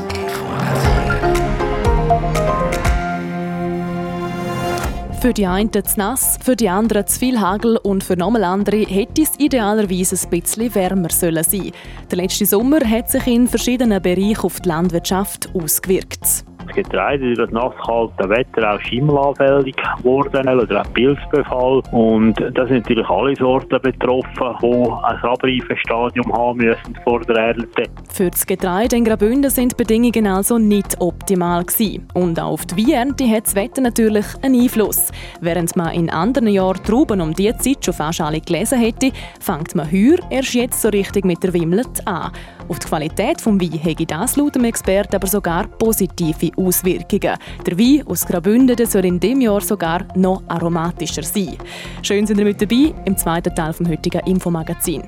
Für 5.20 5.32
die 5.32 5.46
einen 5.46 5.70
zu 5.72 5.82
nass, 5.96 6.36
für 6.42 6.56
die 6.56 6.68
anderen 6.68 7.06
zu 7.06 7.20
viel 7.20 7.40
Hagel 7.40 7.76
und 7.76 8.02
für 8.02 8.16
nochmal 8.16 8.42
andere 8.42 8.78
hätte 8.78 9.22
es 9.22 9.38
idealerweise 9.38 10.16
ein 10.20 10.30
bisschen 10.30 10.74
wärmer 10.74 11.10
sollen 11.10 11.44
sein. 11.44 11.70
Der 12.10 12.16
letzte 12.16 12.44
Sommer 12.44 12.80
hat 12.80 13.08
sich 13.08 13.24
in 13.28 13.46
verschiedenen 13.46 14.02
Bereichen 14.02 14.42
auf 14.42 14.58
die 14.58 14.68
Landwirtschaft 14.68 15.48
ausgewirkt. 15.54 16.44
Das 16.66 16.76
Getreide 16.76 17.34
durch 17.34 17.38
das 17.38 17.50
nasskalte 17.50 18.28
Wetter 18.28 18.74
auch 18.74 18.80
schimmelanfällig 18.80 19.74
geworden 19.98 20.48
oder 20.48 20.80
auch 20.80 20.92
Pilzbefall. 20.92 21.82
Und 21.92 22.34
da 22.54 22.66
sind 22.66 22.88
natürlich 22.88 23.08
alle 23.08 23.36
Sorten 23.36 23.80
betroffen, 23.82 24.56
die 24.62 24.90
ein 25.02 25.22
Abreifestadium 25.22 26.32
haben 26.32 26.58
müssen 26.58 26.98
vor 27.04 27.20
der 27.20 27.36
Ernte. 27.36 27.84
Für 28.10 28.30
das 28.30 28.46
Getreide 28.46 28.96
in 28.96 29.04
Graubünden 29.04 29.50
sind 29.50 29.72
die 29.72 29.76
Bedingungen 29.76 30.26
also 30.26 30.58
nicht 30.58 31.00
optimal 31.00 31.64
gewesen. 31.64 32.06
Und 32.14 32.38
auch 32.38 32.52
auf 32.52 32.66
die 32.66 32.86
Weinernte 32.86 33.28
hat 33.28 33.46
das 33.46 33.54
Wetter 33.54 33.80
natürlich 33.80 34.26
einen 34.42 34.60
Einfluss. 34.62 35.10
Während 35.40 35.74
man 35.76 35.92
in 35.94 36.10
anderen 36.10 36.48
Jahren 36.48 36.82
Trauben 36.82 37.20
um 37.20 37.34
diese 37.34 37.56
Zeit 37.56 37.84
schon 37.84 37.94
fast 37.94 38.20
alle 38.20 38.40
gelesen 38.40 38.78
hätte, 38.78 39.12
fängt 39.40 39.74
man 39.74 39.90
heuer 39.90 40.18
erst 40.30 40.54
jetzt 40.54 40.80
so 40.80 40.88
richtig 40.88 41.24
mit 41.24 41.42
der 41.42 41.52
Wimmlet 41.52 42.06
an. 42.06 42.32
Auf 42.68 42.78
die 42.78 42.88
Qualität 42.88 43.38
des 43.38 43.46
Weins 43.46 43.84
hätte 43.84 44.06
das 44.06 44.36
laut 44.36 44.54
dem 44.54 44.64
Experten 44.64 45.16
aber 45.16 45.26
sogar 45.26 45.66
positive 45.66 46.50
Auswirkungen. 46.56 47.36
Der 47.66 47.78
Wein 47.78 48.06
aus 48.06 48.26
Graubünden 48.26 48.86
soll 48.86 49.04
in 49.04 49.20
diesem 49.20 49.40
Jahr 49.40 49.60
sogar 49.60 50.06
noch 50.14 50.42
aromatischer 50.48 51.22
sein. 51.22 51.56
Schön 52.02 52.26
sind 52.26 52.38
ihr 52.38 52.44
mit 52.44 52.60
dabei 52.60 52.94
im 53.04 53.16
zweiten 53.16 53.54
Teil 53.54 53.72
des 53.72 53.88
heutigen 53.88 54.26
Infomagazin. 54.26 55.02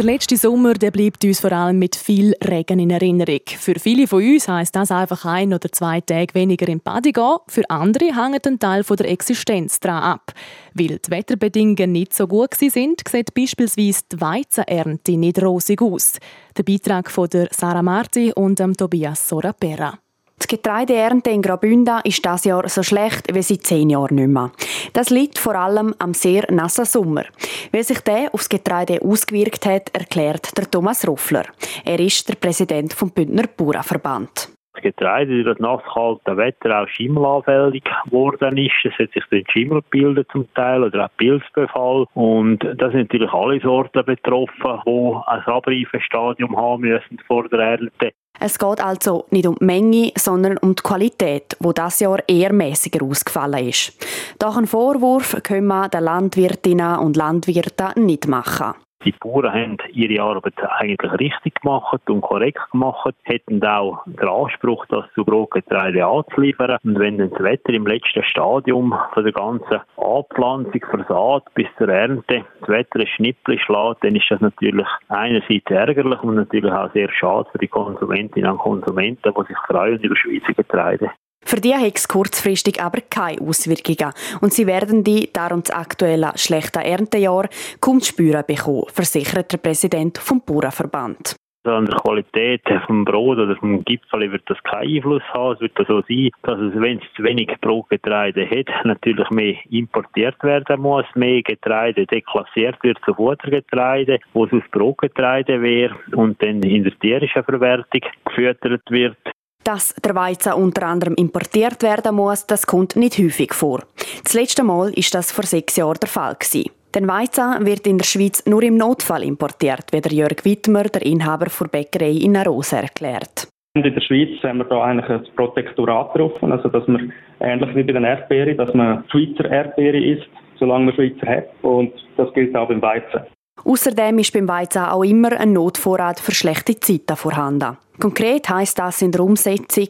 Der 0.00 0.06
letzte 0.06 0.38
Sommer 0.38 0.72
der 0.72 0.92
bleibt 0.92 1.22
uns 1.26 1.40
vor 1.40 1.52
allem 1.52 1.78
mit 1.78 1.94
viel 1.94 2.32
Regen 2.42 2.78
in 2.78 2.88
Erinnerung. 2.88 3.42
Für 3.46 3.78
viele 3.78 4.06
von 4.06 4.24
uns 4.24 4.48
heisst 4.48 4.74
das 4.74 4.90
einfach 4.90 5.26
ein 5.26 5.52
oder 5.52 5.70
zwei 5.70 6.00
Tage 6.00 6.32
weniger 6.32 6.66
im 6.68 6.80
Badi 6.80 7.12
gehen. 7.12 7.36
Für 7.48 7.68
andere 7.68 8.06
hängt 8.06 8.46
ein 8.46 8.58
Teil 8.58 8.82
von 8.82 8.96
der 8.96 9.10
Existenz 9.10 9.78
daran 9.78 10.02
ab. 10.02 10.32
Weil 10.72 11.00
die 11.00 11.10
Wetterbedingungen 11.10 11.92
nicht 11.92 12.14
so 12.14 12.26
gut 12.26 12.54
sind, 12.54 13.02
sieht 13.06 13.34
beispielsweise 13.34 14.00
die 14.10 14.20
Weizenernte 14.22 15.18
nicht 15.18 15.42
rosig 15.42 15.82
aus. 15.82 16.14
Der 16.56 16.62
Beitrag 16.62 17.10
von 17.10 17.28
der 17.28 17.48
Sarah 17.50 17.82
Marti 17.82 18.32
und 18.32 18.56
Tobias 18.78 19.28
Sorapera. 19.28 19.98
Die 20.42 20.56
Getreideernte 20.56 21.30
in 21.30 21.42
Graubünden 21.42 22.00
ist 22.04 22.24
das 22.24 22.44
Jahr 22.44 22.68
so 22.68 22.82
schlecht 22.82 23.32
wie 23.32 23.42
seit 23.42 23.64
zehn 23.64 23.90
Jahren 23.90 24.16
nicht 24.16 24.28
mehr. 24.28 24.50
Das 24.92 25.10
liegt 25.10 25.38
vor 25.38 25.54
allem 25.54 25.94
am 25.98 26.14
sehr 26.14 26.50
nassen 26.50 26.84
Sommer. 26.84 27.24
Wie 27.72 27.82
sich 27.82 28.00
der 28.00 28.34
aufs 28.34 28.48
Getreide 28.48 29.02
ausgewirkt 29.02 29.66
hat, 29.66 29.90
erklärt 29.92 30.56
der 30.56 30.70
Thomas 30.70 31.06
Ruffler. 31.06 31.44
Er 31.84 32.00
ist 32.00 32.28
der 32.28 32.34
Präsident 32.34 32.92
vom 32.92 33.10
Bündner 33.10 33.44
Bauernverband 33.56 34.50
Getreide 34.80 35.42
durch 35.42 35.56
das 35.56 35.58
nasskalte 35.58 36.36
Wetter 36.36 36.82
auch 36.82 36.88
schimmelanfällig 36.88 37.84
geworden 38.04 38.56
ist. 38.56 38.72
Es 38.84 38.92
hat 38.98 39.12
sich 39.12 39.24
dann 39.30 39.44
Schimmel 39.48 39.82
gebildet 39.82 40.28
zum 40.32 40.52
Teil 40.54 40.82
oder 40.82 41.06
auch 41.06 41.16
Pilzbefall. 41.16 42.06
Und 42.14 42.58
da 42.58 42.90
sind 42.90 43.12
natürlich 43.12 43.32
alle 43.32 43.60
Sorten 43.60 44.04
betroffen, 44.04 44.80
die 44.86 45.14
ein 45.26 45.40
Abreifestadium 45.40 46.56
haben 46.56 46.82
müssen 46.82 47.18
vor 47.26 47.48
der 47.48 47.60
Ernte. 47.60 48.12
Es 48.38 48.58
geht 48.58 48.80
also 48.80 49.26
nicht 49.30 49.46
um 49.46 49.56
die 49.56 49.64
Menge, 49.64 50.12
sondern 50.16 50.56
um 50.58 50.74
die 50.74 50.82
Qualität, 50.82 51.56
wo 51.60 51.72
das 51.72 52.00
Jahr 52.00 52.20
eher 52.26 52.52
mäßiger 52.52 53.04
ausgefallen 53.04 53.68
ist. 53.68 53.92
Doch 54.38 54.56
einen 54.56 54.66
Vorwurf 54.66 55.36
können 55.42 55.66
wir 55.66 55.88
den 55.88 56.04
Landwirtinnen 56.04 57.00
und 57.00 57.16
Landwirten 57.16 58.06
nicht 58.06 58.28
machen. 58.28 58.74
Die 59.04 59.12
Bauern 59.12 59.52
haben 59.52 59.78
ihre 59.92 60.22
Arbeit 60.22 60.54
eigentlich 60.78 61.12
richtig 61.18 61.54
gemacht 61.62 62.02
und 62.10 62.20
korrekt 62.20 62.60
gemacht, 62.70 63.14
hätten 63.22 63.64
auch 63.64 64.02
den 64.04 64.28
Anspruch, 64.28 64.84
das 64.86 65.06
zu 65.14 65.24
Brotgetreide 65.24 66.04
anzuliefern. 66.04 66.76
Und 66.84 66.98
wenn 66.98 67.16
dann 67.16 67.30
das 67.30 67.42
Wetter 67.42 67.72
im 67.72 67.86
letzten 67.86 68.22
Stadium 68.24 68.94
von 69.14 69.24
der 69.24 69.32
ganzen 69.32 69.80
Anpflanzung, 69.96 70.84
Versaat 70.90 71.44
bis 71.54 71.66
zur 71.78 71.88
Ernte 71.88 72.44
das 72.60 72.68
Wetter 72.68 73.00
ein 73.00 73.06
Schnippel 73.06 73.58
schlägt, 73.58 74.04
dann 74.04 74.16
ist 74.16 74.30
das 74.30 74.40
natürlich 74.42 74.86
einerseits 75.08 75.70
ärgerlich 75.70 76.22
und 76.22 76.34
natürlich 76.34 76.72
auch 76.72 76.92
sehr 76.92 77.10
schade 77.10 77.48
für 77.52 77.58
die 77.58 77.68
Konsumentinnen 77.68 78.50
und 78.50 78.58
Konsumenten, 78.58 79.32
die 79.34 79.46
sich 79.46 79.58
freuen 79.66 79.98
über 80.00 80.16
Schweizer 80.16 80.52
Getreide. 80.52 81.10
Für 81.44 81.60
die 81.60 81.74
hat 81.74 81.96
es 81.96 82.06
kurzfristig 82.06 82.82
aber 82.82 83.00
keine 83.00 83.40
Auswirkungen 83.40 84.12
und 84.40 84.52
sie 84.52 84.66
werden 84.66 85.04
die 85.04 85.30
darum 85.32 85.62
das 85.62 85.70
aktuelle 85.74 86.32
schlechte 86.36 86.80
Erntejahr 86.80 87.48
kaum 87.80 88.00
zu 88.00 88.12
spüren 88.12 88.44
bekommen, 88.46 88.84
versichert 88.92 89.52
der 89.52 89.58
Präsident 89.58 90.18
vom 90.18 90.42
Bauernverband. 90.44 91.36
An 91.64 91.84
der 91.84 91.96
Qualität 91.96 92.62
vom 92.86 93.04
Brot 93.04 93.36
oder 93.36 93.54
vom 93.56 93.84
Gipfel 93.84 94.32
wird 94.32 94.48
das 94.48 94.56
keinen 94.62 94.96
Einfluss 94.96 95.22
haben. 95.34 95.56
Es 95.56 95.60
wird 95.60 95.76
so 95.86 96.00
sein, 96.08 96.30
dass 96.42 96.58
es, 96.58 96.80
wenn 96.80 96.98
es 96.98 97.04
zu 97.14 97.22
wenig 97.22 97.50
Brotgetreide 97.60 98.48
hat, 98.48 98.84
natürlich 98.86 99.28
mehr 99.28 99.56
importiert 99.68 100.42
werden 100.42 100.80
muss, 100.80 101.04
mehr 101.14 101.42
Getreide 101.42 102.06
deklassiert 102.06 102.82
wird 102.82 102.98
zu 103.04 103.12
Futtergetreide, 103.12 104.20
wo 104.32 104.46
es 104.46 104.52
aus 104.54 104.62
Brotgetreide 104.72 105.60
wäre 105.60 105.94
und 106.12 106.42
dann 106.42 106.62
in 106.62 106.84
der 106.84 106.98
tierischen 106.98 107.44
Verwertung 107.44 108.00
gefüttert 108.24 108.82
wird. 108.88 109.18
Dass 109.64 109.94
der 110.02 110.14
Weizen 110.14 110.54
unter 110.54 110.86
anderem 110.86 111.14
importiert 111.14 111.82
werden 111.82 112.16
muss, 112.16 112.46
das 112.46 112.66
kommt 112.66 112.96
nicht 112.96 113.18
häufig 113.18 113.52
vor. 113.52 113.82
Das 114.24 114.34
letzte 114.34 114.64
Mal 114.64 114.90
ist 114.94 115.14
das 115.14 115.32
vor 115.32 115.44
sechs 115.44 115.76
Jahren 115.76 115.98
der 116.00 116.08
Fall 116.08 116.34
gewesen. 116.34 116.70
Denn 116.94 117.06
Weizen 117.06 117.64
wird 117.66 117.86
in 117.86 117.98
der 117.98 118.04
Schweiz 118.04 118.44
nur 118.46 118.62
im 118.62 118.76
Notfall 118.76 119.22
importiert, 119.22 119.92
wie 119.92 120.00
der 120.00 120.12
Jörg 120.12 120.44
Wittmer, 120.44 120.84
der 120.84 121.02
Inhaber 121.02 121.46
der 121.46 121.68
Bäckerei 121.68 122.10
in 122.10 122.36
Arosa, 122.36 122.78
erklärt. 122.80 123.46
In 123.74 123.82
der 123.82 124.00
Schweiz 124.00 124.42
haben 124.42 124.58
wir 124.58 124.64
da 124.64 124.82
eigentlich 124.82 125.08
ein 125.08 125.24
Protektorat 125.36 126.12
getroffen, 126.12 126.50
also 126.50 126.68
dass 126.68 126.88
man 126.88 127.12
ähnlich 127.38 127.76
wie 127.76 127.84
bei 127.84 127.92
den 127.92 128.02
Erdbeeren, 128.02 128.56
dass 128.56 128.74
man 128.74 129.04
Schweizer 129.08 129.48
Erdbeere 129.48 129.98
isst, 129.98 130.28
solange 130.58 130.86
man 130.86 130.94
Schweizer 130.94 131.26
hat 131.26 131.48
und 131.62 131.92
das 132.16 132.32
gilt 132.34 132.56
auch 132.56 132.66
beim 132.66 132.82
Weizen. 132.82 133.20
Außerdem 133.64 134.18
ist 134.18 134.32
beim 134.32 134.48
Weizen 134.48 134.82
auch 134.82 135.04
immer 135.04 135.38
ein 135.38 135.52
Notvorrat 135.52 136.20
für 136.20 136.32
schlechte 136.32 136.78
Zeiten 136.78 137.16
vorhanden. 137.16 137.76
Konkret 138.00 138.48
heißt 138.48 138.78
das 138.78 139.02
in 139.02 139.12
der 139.12 139.22
Umsetzung. 139.22 139.88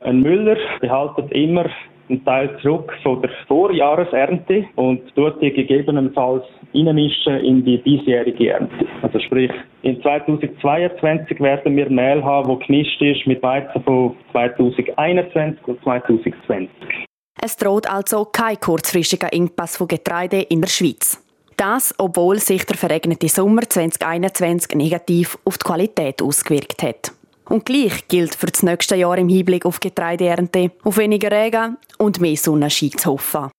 Ein 0.00 0.20
Müller 0.20 0.56
behaltet 0.80 1.30
immer 1.32 1.66
einen 2.08 2.24
Teil 2.24 2.58
zurück 2.60 2.92
von 3.02 3.22
der 3.22 3.30
Vorjahresernte 3.46 4.64
und 4.76 5.00
tut 5.14 5.40
die 5.40 5.52
gegebenenfalls 5.52 6.44
einmischen 6.74 7.36
in 7.40 7.64
die 7.64 7.82
diesjährige 7.82 8.50
Ernte. 8.50 8.86
Also 9.02 9.18
sprich, 9.20 9.50
in 9.82 10.00
2022 10.02 11.40
werden 11.40 11.76
wir 11.76 11.88
Mehl 11.90 12.22
haben, 12.24 12.58
das 12.58 12.66
gemischt 12.66 13.00
ist 13.00 13.26
mit 13.26 13.42
Weizen 13.42 13.82
von 13.84 14.16
2021 14.32 15.66
und 15.66 15.82
2020. 15.82 16.68
Es 17.40 17.56
droht 17.56 17.90
also 17.92 18.24
kein 18.26 18.58
kurzfristiger 18.60 19.32
Engpass 19.32 19.76
von 19.76 19.88
Getreide 19.88 20.42
in 20.42 20.60
der 20.60 20.68
Schweiz. 20.68 21.21
Das, 21.62 21.94
obwohl 21.96 22.40
sich 22.40 22.66
der 22.66 22.76
verregnete 22.76 23.28
Sommer 23.28 23.62
2021 23.62 24.74
negativ 24.74 25.38
auf 25.44 25.58
die 25.58 25.64
Qualität 25.64 26.20
ausgewirkt 26.20 26.82
hat. 26.82 27.12
Und 27.48 27.64
gleich 27.64 28.08
gilt 28.08 28.34
für 28.34 28.46
das 28.46 28.64
nächste 28.64 28.96
Jahr 28.96 29.16
im 29.16 29.28
Hinblick 29.28 29.64
auf 29.64 29.78
Getreideernte 29.78 30.72
auf 30.82 30.96
weniger 30.96 31.30
Regen 31.30 31.76
und 31.98 32.20
mehr 32.20 32.36
Sonnenschein 32.36 32.90
zu 32.98 33.12
hoffen. 33.12 33.52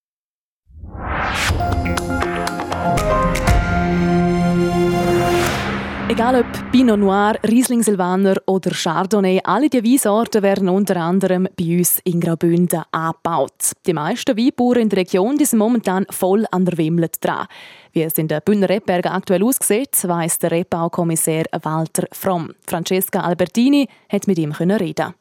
Egal 6.13 6.35
ob 6.35 6.71
Pinot 6.71 6.99
Noir, 6.99 7.39
Riesling 7.43 7.81
Silvaner 7.81 8.35
oder 8.45 8.69
Chardonnay, 8.69 9.41
alle 9.43 9.67
diese 9.67 9.83
Weinsorten 9.83 10.43
werden 10.43 10.69
unter 10.69 10.97
anderem 10.97 11.47
bei 11.57 11.79
uns 11.79 12.01
in 12.03 12.19
Graubünden 12.19 12.83
angebaut. 12.91 13.71
Die 13.87 13.93
meisten 13.93 14.37
Weinbauern 14.37 14.81
in 14.81 14.89
der 14.89 14.99
Region 14.99 15.43
sind 15.43 15.57
momentan 15.57 16.05
voll 16.11 16.45
an 16.51 16.65
der 16.65 16.77
Wimmel 16.77 17.09
dran. 17.19 17.47
Wie 17.93 18.03
es 18.03 18.13
in 18.19 18.27
den 18.27 18.41
Bündner 18.45 18.69
Rebbergen 18.69 19.11
aktuell 19.11 19.43
aussieht, 19.43 20.07
weiss 20.07 20.37
der 20.37 20.51
Rebbaukommissär 20.51 21.45
Walter 21.63 22.05
Fromm. 22.11 22.53
Francesca 22.67 23.21
Albertini 23.21 23.87
hat 24.07 24.27
mit 24.27 24.37
ihm 24.37 24.51
reden. 24.51 25.15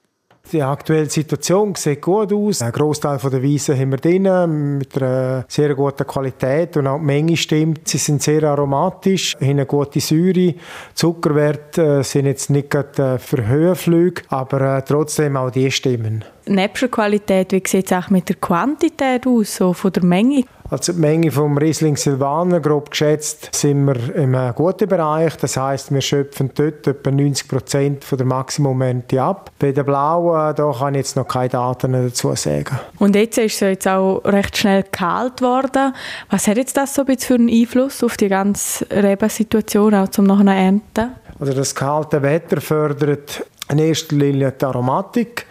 Die 0.51 0.63
aktuelle 0.63 1.09
Situation 1.09 1.75
sieht 1.77 2.03
gut 2.03 2.33
aus. 2.33 2.63
Ein 2.63 2.73
Großteil 2.73 3.19
der 3.19 3.43
Weisen 3.43 3.79
haben 3.79 3.93
wir 3.93 3.99
drin, 3.99 4.79
mit 4.79 5.01
einer 5.01 5.45
sehr 5.49 5.75
guten 5.75 6.07
Qualität 6.07 6.77
und 6.77 6.87
auch 6.87 6.99
die 6.99 7.05
Menge 7.05 7.37
stimmt. 7.37 7.89
Sie 7.89 7.99
sind 7.99 8.23
sehr 8.23 8.43
aromatisch, 8.43 9.35
haben 9.37 9.51
eine 9.51 9.67
gute 9.67 10.01
Säure. 10.01 10.55
Zuckerwerte 10.95 12.01
äh, 12.01 12.03
sind 12.03 12.27
jetzt 12.27 12.51
nicht 12.51 12.75
äh, 12.75 13.19
für 13.19 13.47
Höhenflüge, 13.47 14.23
aber 14.29 14.79
äh, 14.79 14.83
trotzdem 14.83 15.37
auch 15.37 15.51
die 15.51 15.71
stimmen. 15.71 16.25
Neben 16.47 16.75
der 16.79 16.89
Qualität, 16.89 17.53
wie 17.53 17.63
sieht 17.65 17.91
es 17.91 17.93
auch 17.93 18.11
mit 18.11 18.29
der 18.29 18.37
Quantität 18.37 19.27
aus, 19.27 19.57
so 19.57 19.73
von 19.73 19.93
der 19.93 20.05
Menge? 20.05 20.45
Also 20.73 20.95
die 20.95 21.01
Menge 21.01 21.31
vom 21.31 21.59
Riesling 21.59 21.99
Silvaner, 21.99 22.59
grob 22.59 22.93
geschätzt, 22.93 23.51
sind 23.55 23.85
wir 23.85 24.17
im 24.17 24.35
guten 24.55 24.89
Bereich. 24.89 25.37
Das 25.37 25.59
heißt, 25.59 25.93
wir 25.93 26.01
schöpfen 26.01 26.51
dort 26.55 26.87
etwa 26.87 27.11
90 27.11 27.47
Prozent 27.47 28.07
der 28.11 28.25
Maximumernte 28.25 29.21
ab. 29.21 29.51
Bei 29.59 29.73
den 29.73 29.85
Blauen, 29.85 30.57
da 30.57 30.73
kann 30.73 30.95
ich 30.95 31.01
jetzt 31.01 31.17
noch 31.17 31.29
keine 31.29 31.51
Daten 31.51 31.93
dazu 31.93 32.35
sagen. 32.37 32.81
Und 32.99 33.15
jetzt 33.17 33.37
ist 33.37 33.57
es 33.57 33.61
jetzt 33.61 33.87
auch 33.87 34.23
recht 34.25 34.57
schnell 34.57 34.85
kalt 34.85 35.37
geworden. 35.37 35.93
Was 36.31 36.49
hat 36.49 36.57
jetzt 36.57 36.75
das 36.79 36.95
so 36.95 37.05
ein 37.05 37.19
für 37.19 37.35
einen 37.35 37.51
Einfluss 37.51 38.03
auf 38.03 38.17
die 38.17 38.29
ganze 38.29 38.87
Rebensituation, 38.91 39.95
auch 39.95 40.09
zum 40.09 40.25
nachher 40.25 40.57
ernten? 40.57 41.11
Also 41.39 41.53
das 41.53 41.75
kalte 41.75 42.23
Wetter 42.23 42.63
fördert 42.63 43.45
in 43.71 43.79
erster 43.79 44.17
Linie 44.17 44.53
die 44.53 44.65
Aromatik. 44.65 45.45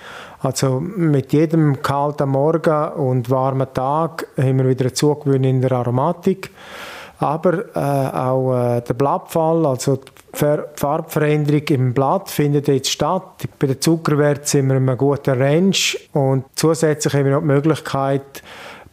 Also 0.44 0.80
mit 0.80 1.34
jedem 1.34 1.82
kalten 1.84 2.30
Morgen 2.30 2.94
und 2.94 3.30
warmen 3.30 3.68
Tag 3.74 4.28
haben 4.38 4.58
wir 4.58 4.70
wieder 4.70 4.86
eine 4.86 4.94
Zugewinn 4.94 5.44
in 5.44 5.62
der 5.62 5.72
Aromatik. 5.74 6.50
Aber 7.20 7.66
äh, 7.76 8.18
auch 8.18 8.78
äh, 8.78 8.82
der 8.82 8.96
Blattfall, 8.96 9.68
also 9.68 9.98
die 9.98 10.58
Farbveränderung 10.76 11.68
im 11.68 11.94
Blatt 11.94 12.32
findet 12.32 12.68
jetzt 12.68 12.90
statt. 12.90 13.48
Bei 13.60 13.68
den 13.68 13.80
Zuckerwerten 13.80 14.46
sind 14.46 14.68
wir 14.70 14.78
in 14.78 14.90
einem 14.90 14.98
guten 14.98 15.40
Range 15.40 15.76
und 16.14 16.46
zusätzlich 16.56 17.14
haben 17.14 17.26
wir 17.26 17.34
noch 17.34 17.42
die 17.42 17.48
Möglichkeit, 17.48 18.42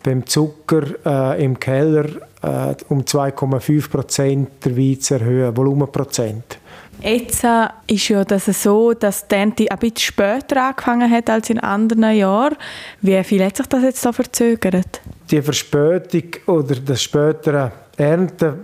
beim 0.02 0.26
Zucker 0.26 0.82
äh, 1.06 1.42
im 1.42 1.58
Keller 1.58 2.04
äh, 2.42 2.74
um 2.90 3.02
2,5 3.02 3.90
Prozent 3.90 4.64
der 4.64 4.76
Wein 4.76 5.00
zu 5.00 5.14
erhöhen, 5.14 5.56
Volumenprozent. 5.56 6.58
Jetzt 7.00 7.44
äh, 7.44 7.68
ist 7.86 8.08
ja 8.08 8.24
das 8.24 8.46
so, 8.46 8.92
dass 8.92 9.28
die 9.28 9.34
Ernte 9.34 9.70
ein 9.70 9.78
bisschen 9.78 9.98
später 9.98 10.68
angefangen 10.68 11.10
hat 11.10 11.30
als 11.30 11.50
in 11.50 11.60
anderen 11.60 12.16
Jahren. 12.16 12.56
Wie 13.00 13.22
viel 13.24 13.44
hat 13.44 13.56
sich 13.56 13.66
das 13.66 13.82
jetzt 13.82 14.02
so 14.02 14.12
verzögert? 14.12 15.00
Die 15.30 15.40
Verspätung 15.40 16.30
oder 16.46 16.74
das 16.74 17.02
spätere 17.02 17.70
Ernten 17.96 18.54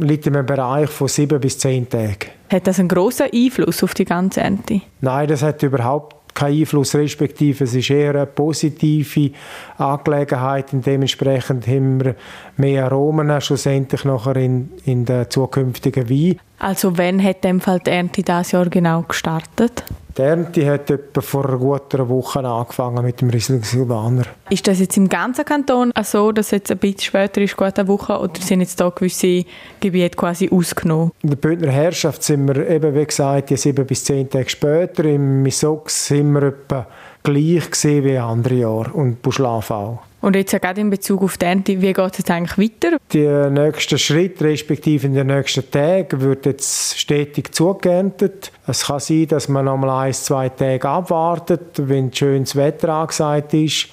liegt 0.00 0.26
im 0.26 0.46
Bereich 0.46 0.88
von 0.90 1.08
sieben 1.08 1.40
bis 1.40 1.58
zehn 1.58 1.88
Tagen. 1.88 2.30
Hat 2.50 2.66
das 2.66 2.78
einen 2.78 2.88
grossen 2.88 3.26
Einfluss 3.32 3.82
auf 3.82 3.94
die 3.94 4.04
ganze 4.04 4.40
Ernte? 4.40 4.80
Nein, 5.00 5.28
das 5.28 5.42
hat 5.42 5.62
überhaupt 5.62 6.34
keinen 6.34 6.60
Einfluss, 6.60 6.94
respektive 6.94 7.64
es 7.64 7.74
ist 7.74 7.90
eher 7.90 8.14
eine 8.14 8.26
positive 8.26 9.32
Angelegenheit 9.76 10.72
und 10.72 10.86
dementsprechend 10.86 11.66
haben 11.66 12.04
wir 12.04 12.14
mehr 12.56 12.84
Aromen 12.84 13.40
schlussendlich 13.40 14.04
nachher 14.04 14.36
in, 14.36 14.70
in 14.84 15.04
den 15.04 15.28
zukünftigen 15.28 16.08
Wein. 16.08 16.38
Also 16.58 16.98
wann 16.98 17.22
hat 17.22 17.44
dem 17.44 17.60
Fall 17.60 17.80
die 17.80 17.90
Ernte 17.90 18.22
dieses 18.22 18.52
Jahr 18.52 18.68
genau 18.68 19.02
gestartet? 19.02 19.84
Die 20.16 20.22
Ernte 20.22 20.68
hat 20.68 20.90
etwa 20.90 21.20
vor 21.20 21.48
einer 21.48 21.58
guten 21.58 22.08
Woche 22.08 22.40
angefangen 22.40 23.04
mit 23.04 23.20
dem 23.20 23.30
Riesling 23.30 23.62
Silvaner. 23.62 24.24
Ist 24.50 24.66
das 24.66 24.80
jetzt 24.80 24.96
im 24.96 25.08
ganzen 25.08 25.44
Kanton 25.44 25.92
so, 26.02 26.32
dass 26.32 26.50
jetzt 26.50 26.72
ein 26.72 26.78
bisschen 26.78 27.02
später 27.02 27.40
ist, 27.40 27.56
gut 27.56 27.78
eine 27.78 27.86
Woche, 27.86 28.18
oder 28.18 28.40
sind 28.40 28.60
jetzt 28.60 28.80
da 28.80 28.88
gewisse 28.88 29.44
Gebiete 29.78 30.16
quasi 30.16 30.50
ausgenommen? 30.50 31.12
In 31.22 31.30
der 31.30 31.36
Bündner 31.36 31.70
Herrschaft 31.70 32.24
sind 32.24 32.48
wir 32.48 32.68
eben, 32.68 32.92
wie 32.96 33.06
gesagt, 33.06 33.56
sieben 33.56 33.86
bis 33.86 34.02
zehn 34.02 34.28
Tage 34.28 34.50
später. 34.50 35.04
Im 35.04 35.44
Misox 35.44 36.06
sind 36.06 36.32
wir 36.32 36.42
etwa 36.42 36.88
gleich 37.22 37.70
gesehen 37.70 38.04
wie 38.04 38.18
andere 38.18 38.54
Jahre 38.54 38.92
und 38.92 39.22
Buschlaf 39.22 39.70
auch. 39.70 39.98
Und 40.20 40.34
jetzt 40.34 40.52
ja 40.52 40.58
gerade 40.58 40.80
in 40.80 40.90
Bezug 40.90 41.22
auf 41.22 41.38
die 41.38 41.44
Ernte, 41.44 41.80
wie 41.80 41.92
geht 41.92 42.18
es 42.18 42.28
eigentlich 42.28 42.58
weiter? 42.58 42.96
Der 43.12 43.50
nächste 43.50 43.98
Schritt, 43.98 44.42
respektive 44.42 45.06
in 45.06 45.14
den 45.14 45.28
nächsten 45.28 45.70
Tagen, 45.70 46.20
wird 46.20 46.44
jetzt 46.46 46.98
stetig 46.98 47.54
zugeerntet. 47.54 48.50
Es 48.66 48.86
kann 48.86 48.98
sein, 48.98 49.28
dass 49.28 49.48
man 49.48 49.66
noch 49.66 49.76
mal 49.76 50.06
ein, 50.06 50.12
zwei 50.12 50.48
Tage 50.48 50.88
abwartet, 50.88 51.70
wenn 51.76 52.12
schönes 52.12 52.56
Wetter 52.56 52.88
angesagt 52.88 53.54
ist. 53.54 53.88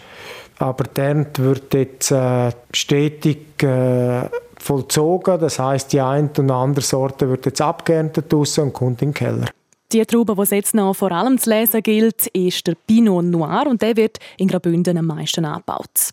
Aber 0.58 0.86
die 0.86 1.02
Ernte 1.02 1.44
wird 1.44 1.74
jetzt 1.76 2.12
äh, 2.12 2.50
stetig 2.72 3.62
äh, 3.62 4.22
vollzogen. 4.58 5.40
Das 5.40 5.60
heißt, 5.60 5.94
die 5.94 6.02
eine 6.02 6.30
und 6.38 6.50
andere 6.50 6.84
Sorte 6.84 7.30
wird 7.30 7.46
jetzt 7.46 7.62
abgeerntet 7.62 8.34
und 8.34 8.74
kommt 8.74 9.02
in 9.04 9.10
den 9.10 9.14
Keller. 9.14 9.46
Die 9.96 10.06
Traube, 10.06 10.36
die 10.36 10.56
jetzt 10.56 10.76
noch 10.76 10.94
vor 10.94 11.14
allem 11.14 11.38
zu 11.38 11.50
lesen 11.50 11.82
gilt, 11.82 12.28
ist 12.28 12.68
der 12.68 12.76
Pinot 12.76 13.24
Noir 13.24 13.64
und 13.66 13.82
der 13.82 13.96
wird 13.96 14.18
in 14.38 14.50
Graubünden 14.50 14.98
am 14.98 15.06
meisten 15.06 15.46
angebaut. 15.46 16.12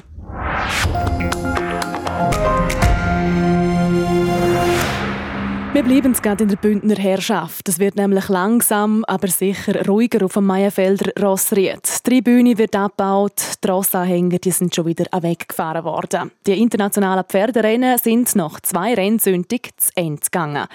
Wir 5.73 5.83
bleiben 5.83 6.13
gerade 6.13 6.45
in 6.45 6.49
der 6.49 6.57
Bündner 6.59 6.95
Herrschaft. 6.95 7.69
Es 7.69 7.81
wird 7.81 7.97
nämlich 7.97 8.29
langsam, 8.29 9.05
aber 9.09 9.27
sicher 9.27 9.85
ruhiger 9.85 10.25
auf 10.27 10.35
dem 10.35 10.47
Meierfelder 10.47 11.21
Rossried. 11.21 11.81
Die 11.83 12.09
Tribüne 12.09 12.59
wird 12.59 12.77
abgebaut, 12.77 13.43
die 13.65 13.69
Rossanhänger 13.69 14.39
die 14.39 14.53
sind 14.53 14.73
schon 14.73 14.87
wieder 14.87 15.07
weggefahren 15.21 15.83
worden. 15.83 16.31
Die 16.47 16.61
internationalen 16.63 17.25
Pferderennen 17.25 17.99
sind 17.99 18.37
nach 18.37 18.61
zwei 18.61 18.95
Rennsündig 18.95 19.71
zu 19.77 19.91
Ende 19.97 20.21
gegangen. 20.23 20.69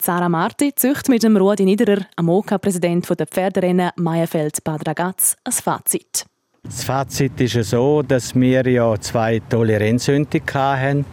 Sarah 0.00 0.28
Marti 0.28 0.74
zücht 0.74 1.08
mit 1.08 1.22
dem 1.22 1.36
Rudi 1.36 1.64
Niederer, 1.64 2.06
Amoka-Präsident 2.16 3.08
der 3.18 3.26
Pferderennen 3.26 3.90
Meierfeld-Bad 3.96 4.86
Ragaz, 4.86 5.36
ein 5.44 5.52
Fazit. 5.52 6.26
Das 6.62 6.84
Fazit 6.84 7.40
ist 7.40 7.70
so, 7.70 8.02
dass 8.02 8.34
wir 8.34 8.66
ja 8.68 8.98
zwei 9.00 9.40
tolle 9.50 9.78
Rennsünde 9.78 10.40
hatten. 10.52 11.04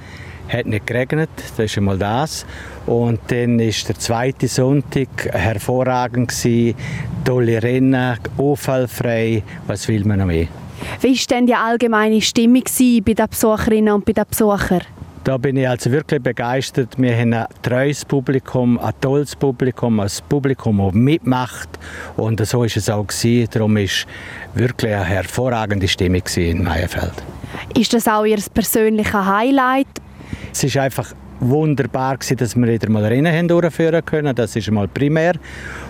Es 0.48 0.54
hat 0.58 0.66
nicht 0.66 0.88
geregnet, 0.88 1.30
das 1.36 1.66
ist 1.66 1.78
einmal 1.78 1.98
das. 1.98 2.46
Und 2.86 3.20
dann 3.28 3.60
ist 3.60 3.88
der 3.88 3.98
zweite 3.98 4.48
Sonntag 4.48 5.08
hervorragend 5.32 6.30
gewesen. 6.30 6.76
Tolle 7.24 7.62
Rennen, 7.62 8.18
unfallfrei. 8.38 9.44
Was 9.68 9.88
will 9.88 10.04
man 10.06 10.20
noch 10.20 10.26
mehr? 10.26 10.48
Wie 11.02 11.16
war 11.16 11.26
denn 11.30 11.48
die 11.48 11.56
allgemeine 11.56 12.22
Stimmung 12.22 12.64
bei 13.06 13.14
den 13.14 13.28
Besucherinnen 13.30 13.94
und 13.94 14.06
bei 14.06 14.14
den 14.14 14.26
Besuchern? 14.30 14.82
Da 15.24 15.38
bin 15.38 15.56
ich 15.56 15.68
also 15.68 15.92
wirklich 15.92 16.22
begeistert. 16.22 16.96
Wir 16.98 17.16
haben 17.16 17.34
ein 17.34 17.46
treues 17.62 18.04
Publikum, 18.04 18.80
ein 18.80 18.92
tolles 19.02 19.36
Publikum, 19.36 20.00
ein 20.00 20.10
Publikum, 20.28 20.80
das 20.80 20.94
mitmacht. 20.94 21.70
Und 22.18 22.44
so 22.46 22.64
ist 22.64 22.78
es 22.78 22.90
auch 22.90 23.06
gewesen. 23.06 23.48
Darum 23.52 23.78
ist 23.78 24.08
wirklich 24.56 24.94
eine 24.94 25.06
hervorragende 25.06 25.88
Stimmung 25.88 26.24
in 26.36 26.64
Meierfeld. 26.64 27.14
Ist 27.78 27.94
das 27.94 28.08
auch 28.08 28.26
Ihr 28.26 28.40
persönliches 28.52 29.14
Highlight? 29.14 29.88
Es 30.52 30.64
ist 30.64 30.78
einfach 30.78 31.14
wunderbar 31.42 32.18
gewesen, 32.18 32.38
dass 32.38 32.56
wir 32.56 32.68
wieder 32.68 32.90
mal 32.90 33.04
Rennen 33.06 33.48
durchführen 33.48 34.06
können. 34.06 34.34
Das 34.36 34.56
ist 34.56 34.72
mal 34.72 34.88
primär. 34.88 35.34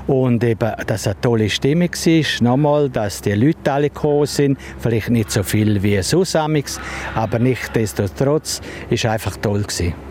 Und 0.08 0.44
eben, 0.44 0.72
dass 0.88 1.06
eine 1.06 1.22
tolle 1.22 1.50
Stimmung 1.50 1.90
war. 1.92 2.44
Nochmal, 2.44 2.90
dass 2.90 3.22
die 3.22 3.34
Leute 3.34 3.72
alle 3.72 3.90
gekommen 3.90 4.26
sind. 4.26 4.58
Vielleicht 4.80 5.10
nicht 5.10 5.30
so 5.32 5.44
viel 5.44 5.84
wie 5.84 6.02
sonst, 6.02 6.36
aber 6.36 7.40
nichtsdestotrotz 7.40 8.62
war 8.62 8.94
es 8.94 9.06
einfach 9.06 9.38
toll 9.38 9.62
gewesen. 9.62 10.11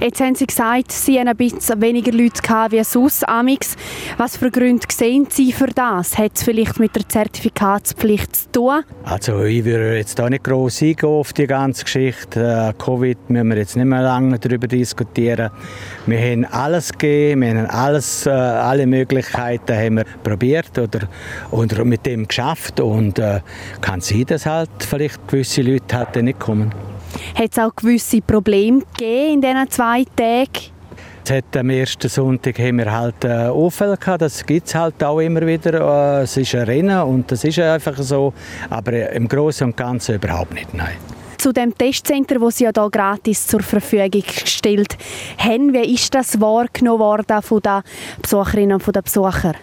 Jetzt 0.00 0.20
haben 0.20 0.34
Sie 0.34 0.46
gesagt, 0.46 0.92
Sie 0.92 1.18
haben 1.18 1.28
ein 1.28 1.36
bisschen 1.36 1.80
weniger 1.80 2.12
Leute 2.12 2.42
wie 2.70 2.82
sonst. 2.84 3.28
Amix. 3.28 3.76
Was 4.16 4.36
für 4.36 4.50
Gründe 4.50 4.86
sehen 4.90 5.26
Sie 5.30 5.52
für 5.52 5.68
das? 5.68 6.18
Hat 6.18 6.32
es 6.34 6.42
vielleicht 6.42 6.78
mit 6.78 6.94
der 6.94 7.08
Zertifikatspflicht 7.08 8.34
zu 8.34 8.52
tun? 8.52 8.82
Also 9.04 9.42
ich 9.42 9.64
würde 9.64 9.96
jetzt 9.96 10.18
da 10.18 10.28
nicht 10.28 10.44
groß 10.44 10.82
eingehen 10.82 11.08
auf 11.08 11.32
die 11.32 11.46
ganze 11.46 11.84
Geschichte. 11.84 12.40
Äh, 12.70 12.82
Covid 12.82 13.30
müssen 13.30 13.48
wir 13.48 13.56
jetzt 13.56 13.76
nicht 13.76 13.84
mehr 13.84 14.02
lange 14.02 14.38
darüber 14.38 14.66
diskutieren. 14.66 15.50
Wir 16.06 16.18
haben 16.18 16.44
alles 16.46 16.92
gegeben, 16.92 17.42
wir 17.42 17.58
haben 17.58 17.66
alles, 17.66 18.26
äh, 18.26 18.30
alle 18.30 18.86
Möglichkeiten 18.86 19.76
haben 19.76 19.96
wir 19.96 20.04
probiert 20.22 20.78
oder, 20.78 21.08
oder 21.50 21.84
mit 21.84 22.06
dem 22.06 22.26
geschafft 22.26 22.80
und 22.80 23.18
äh, 23.18 23.40
kann 23.80 24.00
sein, 24.00 24.24
dass 24.26 24.46
halt 24.46 24.70
vielleicht 24.78 25.26
gewisse 25.28 25.62
Leute 25.62 25.96
halt 25.96 26.16
nicht 26.16 26.38
kommen. 26.38 26.72
Hat 27.34 27.52
es 27.52 27.58
auch 27.58 27.74
gewisse 27.74 28.20
Probleme 28.20 28.82
gegeben 28.96 29.34
in 29.34 29.40
diesen 29.40 29.70
zwei 29.70 30.04
Tagen? 30.16 30.72
Jetzt 31.28 31.56
am 31.56 31.70
ersten 31.70 32.08
Sonntag 32.08 32.58
haben 32.58 32.78
wir 32.78 32.92
halt 32.92 33.24
äh, 33.24 33.48
Unfälle 33.48 33.96
gehabt. 33.96 34.22
Das 34.22 34.44
gibt 34.44 34.66
es 34.66 34.74
halt 34.74 35.02
auch 35.04 35.20
immer 35.20 35.46
wieder. 35.46 36.18
Äh, 36.18 36.22
es 36.24 36.36
ist 36.36 36.54
ein 36.54 36.62
Rennen 36.64 37.00
und 37.02 37.30
das 37.30 37.44
ist 37.44 37.58
einfach 37.60 37.96
so. 37.98 38.34
Aber 38.68 39.10
im 39.12 39.28
Großen 39.28 39.68
und 39.68 39.76
Ganzen 39.76 40.16
überhaupt 40.16 40.52
nicht, 40.52 40.74
nein. 40.74 40.96
Zu 41.38 41.52
dem 41.52 41.76
Testcenter, 41.76 42.38
das 42.38 42.58
Sie 42.58 42.64
ja 42.64 42.70
hier 42.74 42.90
gratis 42.90 43.46
zur 43.46 43.62
Verfügung 43.62 44.22
gestellt 44.22 44.96
haben, 45.38 45.72
wie 45.72 45.94
ist 45.94 46.14
das 46.14 46.40
wahrgenommen 46.40 47.00
worden 47.00 47.42
von 47.42 47.60
den 47.60 47.82
Besucherinnen 48.20 48.80
und 48.80 48.94
den 48.94 49.02
Besuchern? 49.02 49.54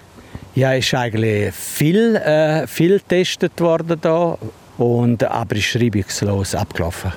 Ja, 0.56 0.74
es 0.74 0.86
ist 0.86 0.94
eigentlich 0.96 1.54
viel, 1.54 2.16
äh, 2.16 2.68
viel 2.68 3.00
getestet 3.00 3.60
worden 3.62 3.98
da 4.02 4.38
und 4.78 5.24
aber 5.24 5.56
ist 5.56 5.76
reibungslos 5.76 6.56
abgelaufen. 6.56 7.12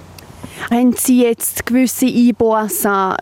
Haben 0.70 0.94
Sie 0.96 1.22
jetzt 1.22 1.66
gewisse 1.66 2.06
Einbußen 2.06 3.14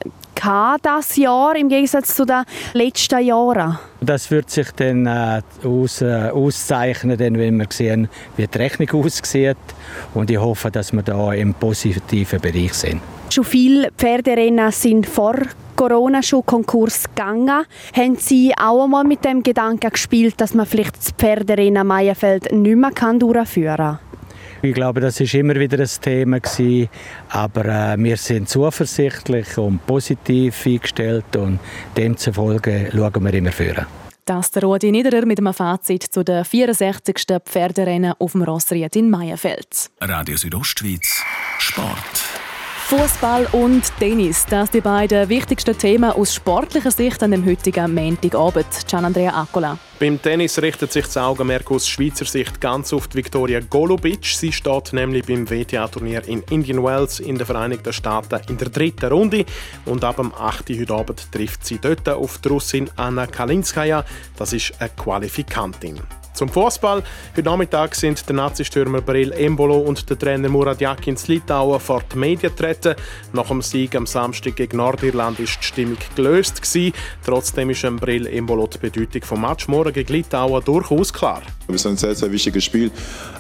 das 0.83 1.16
Jahr 1.16 1.55
im 1.57 1.68
Gegensatz 1.68 2.14
zu 2.14 2.24
den 2.24 2.44
letzten 2.72 3.22
Jahren? 3.22 3.79
Das 4.00 4.31
wird 4.31 4.50
sich 4.50 4.70
dann 4.72 5.07
äh, 5.07 5.42
aus, 5.64 6.00
äh, 6.00 6.31
auszeichnen, 6.31 7.18
denn 7.18 7.38
wenn 7.38 7.59
wir 7.59 7.66
sehen, 7.68 8.09
wie 8.37 8.46
die 8.46 8.59
Rechnung 8.59 9.05
aussieht. 9.05 9.59
Und 10.14 10.31
ich 10.31 10.38
hoffe, 10.38 10.70
dass 10.70 10.92
wir 10.92 11.03
da 11.03 11.33
im 11.33 11.53
positiven 11.53 12.40
Bereich 12.40 12.72
sind. 12.72 13.03
Schon 13.29 13.44
viele 13.44 13.90
Pferderennen 13.92 14.72
sind 14.72 15.07
vor 15.07 15.37
Corona 15.76 16.22
schon 16.22 16.44
Konkurs 16.44 17.05
gegangen. 17.05 17.64
Haben 17.94 18.16
Sie 18.16 18.53
auch 18.59 18.85
einmal 18.85 19.05
mit 19.05 19.24
dem 19.24 19.42
Gedanken 19.42 19.90
gespielt, 19.90 20.35
dass 20.38 20.55
man 20.55 20.66
vielleicht 20.66 20.96
das 20.96 21.12
Pferderennen 21.12 21.87
Meierfeld 21.87 22.53
nicht 22.53 22.76
mehr 22.76 22.90
durchführen 23.18 23.76
kann? 23.76 23.98
Ich 24.62 24.75
glaube, 24.75 25.01
das 25.01 25.18
ist 25.20 25.35
immer 25.35 25.55
wieder 25.55 25.79
ein 25.79 25.88
Thema 26.03 26.38
gewesen, 26.38 26.88
aber 27.31 27.64
äh, 27.64 27.96
wir 27.99 28.16
sind 28.16 28.49
zuversichtlich 28.49 29.57
und 29.57 29.87
positiv 29.87 30.66
eingestellt 30.66 31.35
und 31.37 31.59
demzufolge 31.96 32.90
schauen 32.92 33.25
wir 33.25 33.35
immer 33.35 33.53
führen. 33.53 33.87
Das 34.27 34.51
der 34.51 34.62
Rudi 34.62 34.92
Niederer 34.92 35.27
mit 35.27 35.38
einem 35.38 35.55
Fazit 35.55 36.05
zu 36.05 36.23
den 36.23 36.44
64. 36.44 37.16
Pferderennen 37.44 38.14
auf 38.18 38.33
dem 38.33 38.42
Rossried 38.42 38.94
in 38.94 39.11
Meierfeld. 39.11 39.90
Radio 40.01 40.37
Südostschweiz 40.37 41.25
Sport. 41.59 42.30
Fußball 42.90 43.46
und 43.53 43.85
Tennis, 44.00 44.44
das 44.46 44.68
sind 44.68 44.74
die 44.74 44.81
beiden 44.81 45.29
wichtigsten 45.29 45.79
Themen 45.79 46.11
aus 46.11 46.35
sportlicher 46.35 46.90
Sicht 46.90 47.22
an 47.22 47.31
dem 47.31 47.46
heutigen 47.46 47.94
Montagabend. 47.94 48.66
Gian 48.88 49.05
Andrea 49.05 49.33
Accola. 49.33 49.79
Beim 50.00 50.20
Tennis 50.20 50.61
richtet 50.61 50.90
sich 50.90 51.05
das 51.05 51.16
Augenmerk 51.16 51.70
aus 51.70 51.87
Schweizer 51.87 52.24
Sicht 52.24 52.61
ganz 52.61 52.92
auf 52.92 53.09
Viktoria 53.12 53.61
Golubic. 53.61 54.26
Sie 54.26 54.50
steht 54.50 54.92
nämlich 54.92 55.24
beim 55.24 55.48
WTA-Turnier 55.48 56.26
in 56.26 56.42
Indian 56.50 56.83
Wells 56.83 57.20
in 57.20 57.38
den 57.38 57.46
Vereinigten 57.46 57.92
Staaten 57.92 58.40
in 58.48 58.59
der 58.59 58.70
dritten 58.70 59.07
Runde. 59.07 59.44
Und 59.85 60.03
ab 60.03 60.16
dem 60.16 60.35
8. 60.35 60.70
heute 60.70 60.92
Abend 60.92 61.31
trifft 61.31 61.64
sie 61.64 61.79
dort 61.79 62.09
auf 62.09 62.38
die 62.38 62.48
Russin 62.48 62.90
Anna 62.96 63.29
Kalinskaya. 63.29 64.05
Das 64.37 64.53
ist 64.53 64.72
eine 64.81 64.90
Qualifikantin. 64.96 66.00
Zum 66.33 66.49
Fußball. 66.49 67.03
Heute 67.37 67.49
Nachmittag 67.49 67.95
sind 67.95 68.27
der 68.29 68.37
Nazi-Stürmer 68.37 69.03
Brill 69.03 69.33
Embolo 69.33 69.79
und 69.79 70.09
der 70.09 70.19
Trainer 70.19 70.49
Murat 70.49 70.81
Yakin 70.81 71.16
in 71.16 71.23
Litauen 71.27 71.79
vor 71.79 72.03
die 72.12 72.16
Medien 72.16 72.57
treten. 72.57 72.95
Nach 73.33 73.49
dem 73.49 73.61
Sieg 73.61 73.95
am 73.95 74.07
Samstag 74.07 74.57
gegen 74.57 74.79
Nordirland 74.79 75.38
ist 75.38 75.59
die 75.61 75.66
Stimmung 75.66 75.99
gelöst 76.16 76.62
gewesen. 76.62 76.95
Trotzdem 77.25 77.71
ist 77.71 77.83
Brill 78.01 78.27
Embolo 78.27 78.66
die 78.66 78.79
Bedeutung 78.79 79.23
vom 79.23 79.43
Match 79.43 79.69
morgen 79.69 79.93
gegen 79.93 80.12
Litauen 80.12 80.64
durchaus 80.64 81.12
klar. 81.12 81.43
Es 81.69 81.75
ist 81.77 81.87
ein 81.87 81.97
sehr, 81.97 82.14
sehr 82.14 82.33
wichtiges 82.33 82.64
Spiel. 82.64 82.90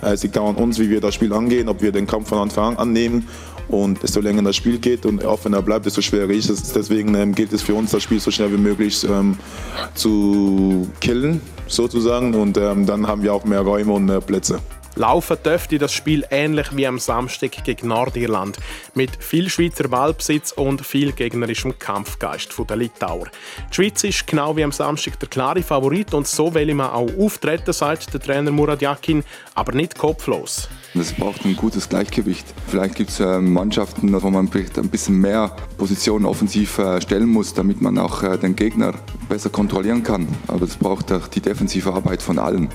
Es 0.02 0.22
liegt 0.22 0.36
an 0.36 0.54
uns, 0.56 0.78
wie 0.78 0.90
wir 0.90 1.00
das 1.00 1.14
Spiel 1.14 1.32
angehen, 1.32 1.68
ob 1.68 1.80
wir 1.80 1.92
den 1.92 2.06
Kampf 2.06 2.28
von 2.28 2.38
Anfang 2.38 2.76
an 2.76 2.90
annehmen. 2.90 3.26
Und 3.70 4.02
desto 4.02 4.20
länger 4.20 4.42
das 4.42 4.56
Spiel 4.56 4.78
geht 4.78 5.06
und 5.06 5.24
auch 5.24 5.44
wenn 5.44 5.52
er 5.52 5.62
bleibt, 5.62 5.86
desto 5.86 6.00
schwerer 6.00 6.30
ist 6.30 6.50
es. 6.50 6.72
Deswegen 6.72 7.14
ähm, 7.14 7.34
gilt 7.34 7.52
es 7.52 7.62
für 7.62 7.74
uns, 7.74 7.92
das 7.92 8.02
Spiel 8.02 8.18
so 8.18 8.30
schnell 8.30 8.52
wie 8.52 8.58
möglich 8.58 9.06
ähm, 9.08 9.38
zu 9.94 10.88
killen, 11.00 11.40
sozusagen. 11.68 12.34
Und 12.34 12.56
ähm, 12.56 12.86
dann 12.86 13.06
haben 13.06 13.22
wir 13.22 13.32
auch 13.32 13.44
mehr 13.44 13.60
Räume 13.60 13.92
und 13.92 14.08
äh, 14.08 14.20
Plätze. 14.20 14.60
Laufen 14.96 15.36
dürfte 15.44 15.78
das 15.78 15.92
Spiel 15.92 16.24
ähnlich 16.30 16.74
wie 16.76 16.86
am 16.86 16.98
Samstag 16.98 17.64
gegen 17.64 17.88
Nordirland. 17.88 18.58
Mit 18.94 19.10
viel 19.22 19.48
Schweizer 19.48 19.88
Ballbesitz 19.88 20.52
und 20.52 20.84
viel 20.84 21.12
gegnerischem 21.12 21.78
Kampfgeist 21.78 22.54
der 22.68 22.76
Litauer. 22.76 23.26
Die 23.70 23.74
Schweiz 23.74 24.04
ist 24.04 24.26
genau 24.26 24.56
wie 24.56 24.64
am 24.64 24.72
Samstag 24.72 25.18
der 25.20 25.28
klare 25.28 25.62
Favorit 25.62 26.12
und 26.14 26.26
so 26.26 26.54
will 26.54 26.74
man 26.74 26.90
auch 26.90 27.10
auftreten, 27.18 27.72
sagt 27.72 28.12
der 28.12 28.20
Trainer 28.20 28.50
Murat 28.50 28.82
Yakin, 28.82 29.24
aber 29.54 29.72
nicht 29.72 29.96
kopflos. 29.96 30.68
Es 30.94 31.12
braucht 31.12 31.44
ein 31.44 31.54
gutes 31.54 31.88
Gleichgewicht. 31.88 32.46
Vielleicht 32.66 32.96
gibt 32.96 33.10
es 33.10 33.20
ähm, 33.20 33.52
Mannschaften, 33.52 34.20
wo 34.20 34.30
man 34.30 34.50
ein 34.52 34.90
bisschen 34.90 35.20
mehr 35.20 35.54
Positionen 35.78 36.24
offensiv 36.24 36.78
äh, 36.78 37.00
stellen 37.00 37.28
muss, 37.28 37.54
damit 37.54 37.80
man 37.80 37.96
auch 37.96 38.24
äh, 38.24 38.36
den 38.36 38.56
Gegner 38.56 38.94
besser 39.28 39.50
kontrollieren 39.50 40.02
kann. 40.02 40.26
Aber 40.48 40.64
es 40.64 40.76
braucht 40.76 41.12
auch 41.12 41.28
die 41.28 41.40
defensive 41.40 41.92
Arbeit 41.92 42.22
von 42.22 42.40
allen. 42.40 42.68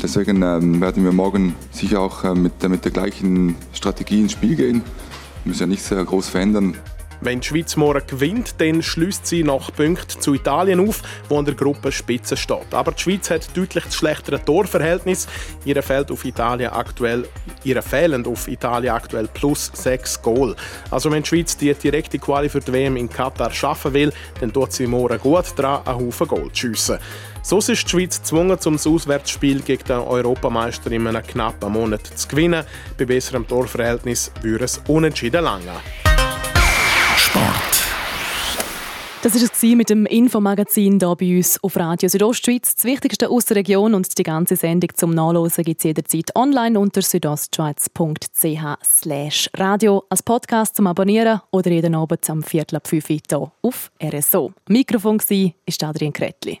Deswegen 0.00 0.42
ähm, 0.42 0.80
werden 0.80 1.04
wir 1.04 1.12
morgen 1.12 1.54
sicher 1.72 2.00
auch 2.00 2.22
äh, 2.24 2.34
mit, 2.34 2.62
mit 2.68 2.84
der 2.84 2.92
gleichen 2.92 3.56
Strategie 3.72 4.20
ins 4.20 4.32
Spiel 4.32 4.54
gehen. 4.54 4.82
Wir 5.42 5.50
müssen 5.50 5.60
ja 5.60 5.66
nichts 5.66 5.88
groß 5.88 6.28
verändern. 6.28 6.76
Wenn 7.20 7.40
die 7.40 7.48
Schweiz 7.48 7.76
morgen 7.76 8.06
gewinnt, 8.06 8.54
dann 8.58 8.82
schließt 8.82 9.26
sie 9.26 9.42
nach 9.42 9.72
Punkten 9.72 10.20
zu 10.20 10.34
Italien 10.34 10.86
auf, 10.86 11.02
wo 11.28 11.38
an 11.38 11.44
der 11.44 11.54
Gruppenspitze 11.54 12.36
steht. 12.36 12.72
Aber 12.72 12.92
die 12.92 13.02
Schweiz 13.02 13.28
hat 13.30 13.56
deutlich 13.56 13.84
das 13.84 13.96
schlechtere 13.96 14.44
Torverhältnis. 14.44 15.26
Ihre 15.64 15.82
fehlt 15.82 16.12
auf 16.12 16.24
Italien 16.24 16.70
aktuell, 16.70 17.26
ihre 17.64 17.82
fehlen 17.82 18.24
auf 18.24 18.46
Italien 18.46 18.94
aktuell 18.94 19.28
plus 19.28 19.70
6 19.74 20.22
Goal. 20.22 20.54
Also 20.90 21.10
wenn 21.10 21.22
die 21.22 21.28
Schweiz 21.28 21.56
die 21.56 21.74
direkte 21.74 22.18
Quali 22.18 22.48
für 22.48 22.60
die 22.60 22.72
WM 22.72 22.96
in 22.96 23.10
Katar 23.10 23.50
schaffen 23.50 23.92
will, 23.92 24.12
dann 24.40 24.52
tut 24.52 24.72
sie 24.72 24.86
morgen 24.86 25.18
gut 25.18 25.46
dran, 25.56 25.86
einen 25.86 26.06
Haufen 26.06 26.28
Goal 26.28 26.52
zu 26.52 26.68
schiessen. 26.68 26.98
So 27.42 27.58
ist 27.58 27.68
die 27.68 27.76
Schweiz 27.76 28.18
gezwungen, 28.18 28.60
zum 28.60 28.76
Auswärtsspiel 28.76 29.60
gegen 29.62 29.84
den 29.84 29.98
Europameister 29.98 30.92
in 30.92 31.06
einem 31.06 31.26
knappen 31.26 31.72
Monat 31.72 32.06
zu 32.06 32.28
gewinnen. 32.28 32.64
Bei 32.96 33.04
besserem 33.04 33.46
Torverhältnis 33.46 34.30
würde 34.42 34.66
es 34.66 34.80
unentschieden 34.86 35.44
lange. 35.44 35.72
Sport. 37.28 37.84
Das 39.22 39.34
war 39.34 39.42
es 39.42 39.62
mit 39.62 39.90
dem 39.90 40.06
Infomagazin 40.06 40.98
hier 40.98 41.16
bei 41.16 41.36
uns 41.36 41.62
auf 41.62 41.76
Radio 41.76 42.08
Südostschweiz. 42.08 42.76
Das 42.76 42.84
Wichtigste 42.84 43.28
aus 43.28 43.44
der 43.44 43.58
Region 43.58 43.94
und 43.94 44.16
die 44.16 44.22
ganze 44.22 44.56
Sendung 44.56 44.88
zum 44.94 45.10
Nachlesen 45.10 45.64
gibt 45.64 45.80
es 45.80 45.84
jederzeit 45.84 46.34
online 46.34 46.78
unter 46.78 47.02
südostschweiz.ch 47.02 49.50
radio 49.58 50.04
als 50.08 50.22
Podcast 50.22 50.76
zum 50.76 50.86
Abonnieren 50.86 51.42
oder 51.50 51.70
jeden 51.70 51.94
Abend 51.94 52.30
am 52.30 52.42
Viertel 52.42 52.76
ab 52.76 52.88
5 52.88 53.10
Uhr 53.10 53.18
hier 53.28 53.52
auf 53.60 53.90
RSO. 54.02 54.54
Mikrofon 54.68 55.18
war 55.18 55.52
Adrian 55.82 56.14
Kretli. 56.14 56.60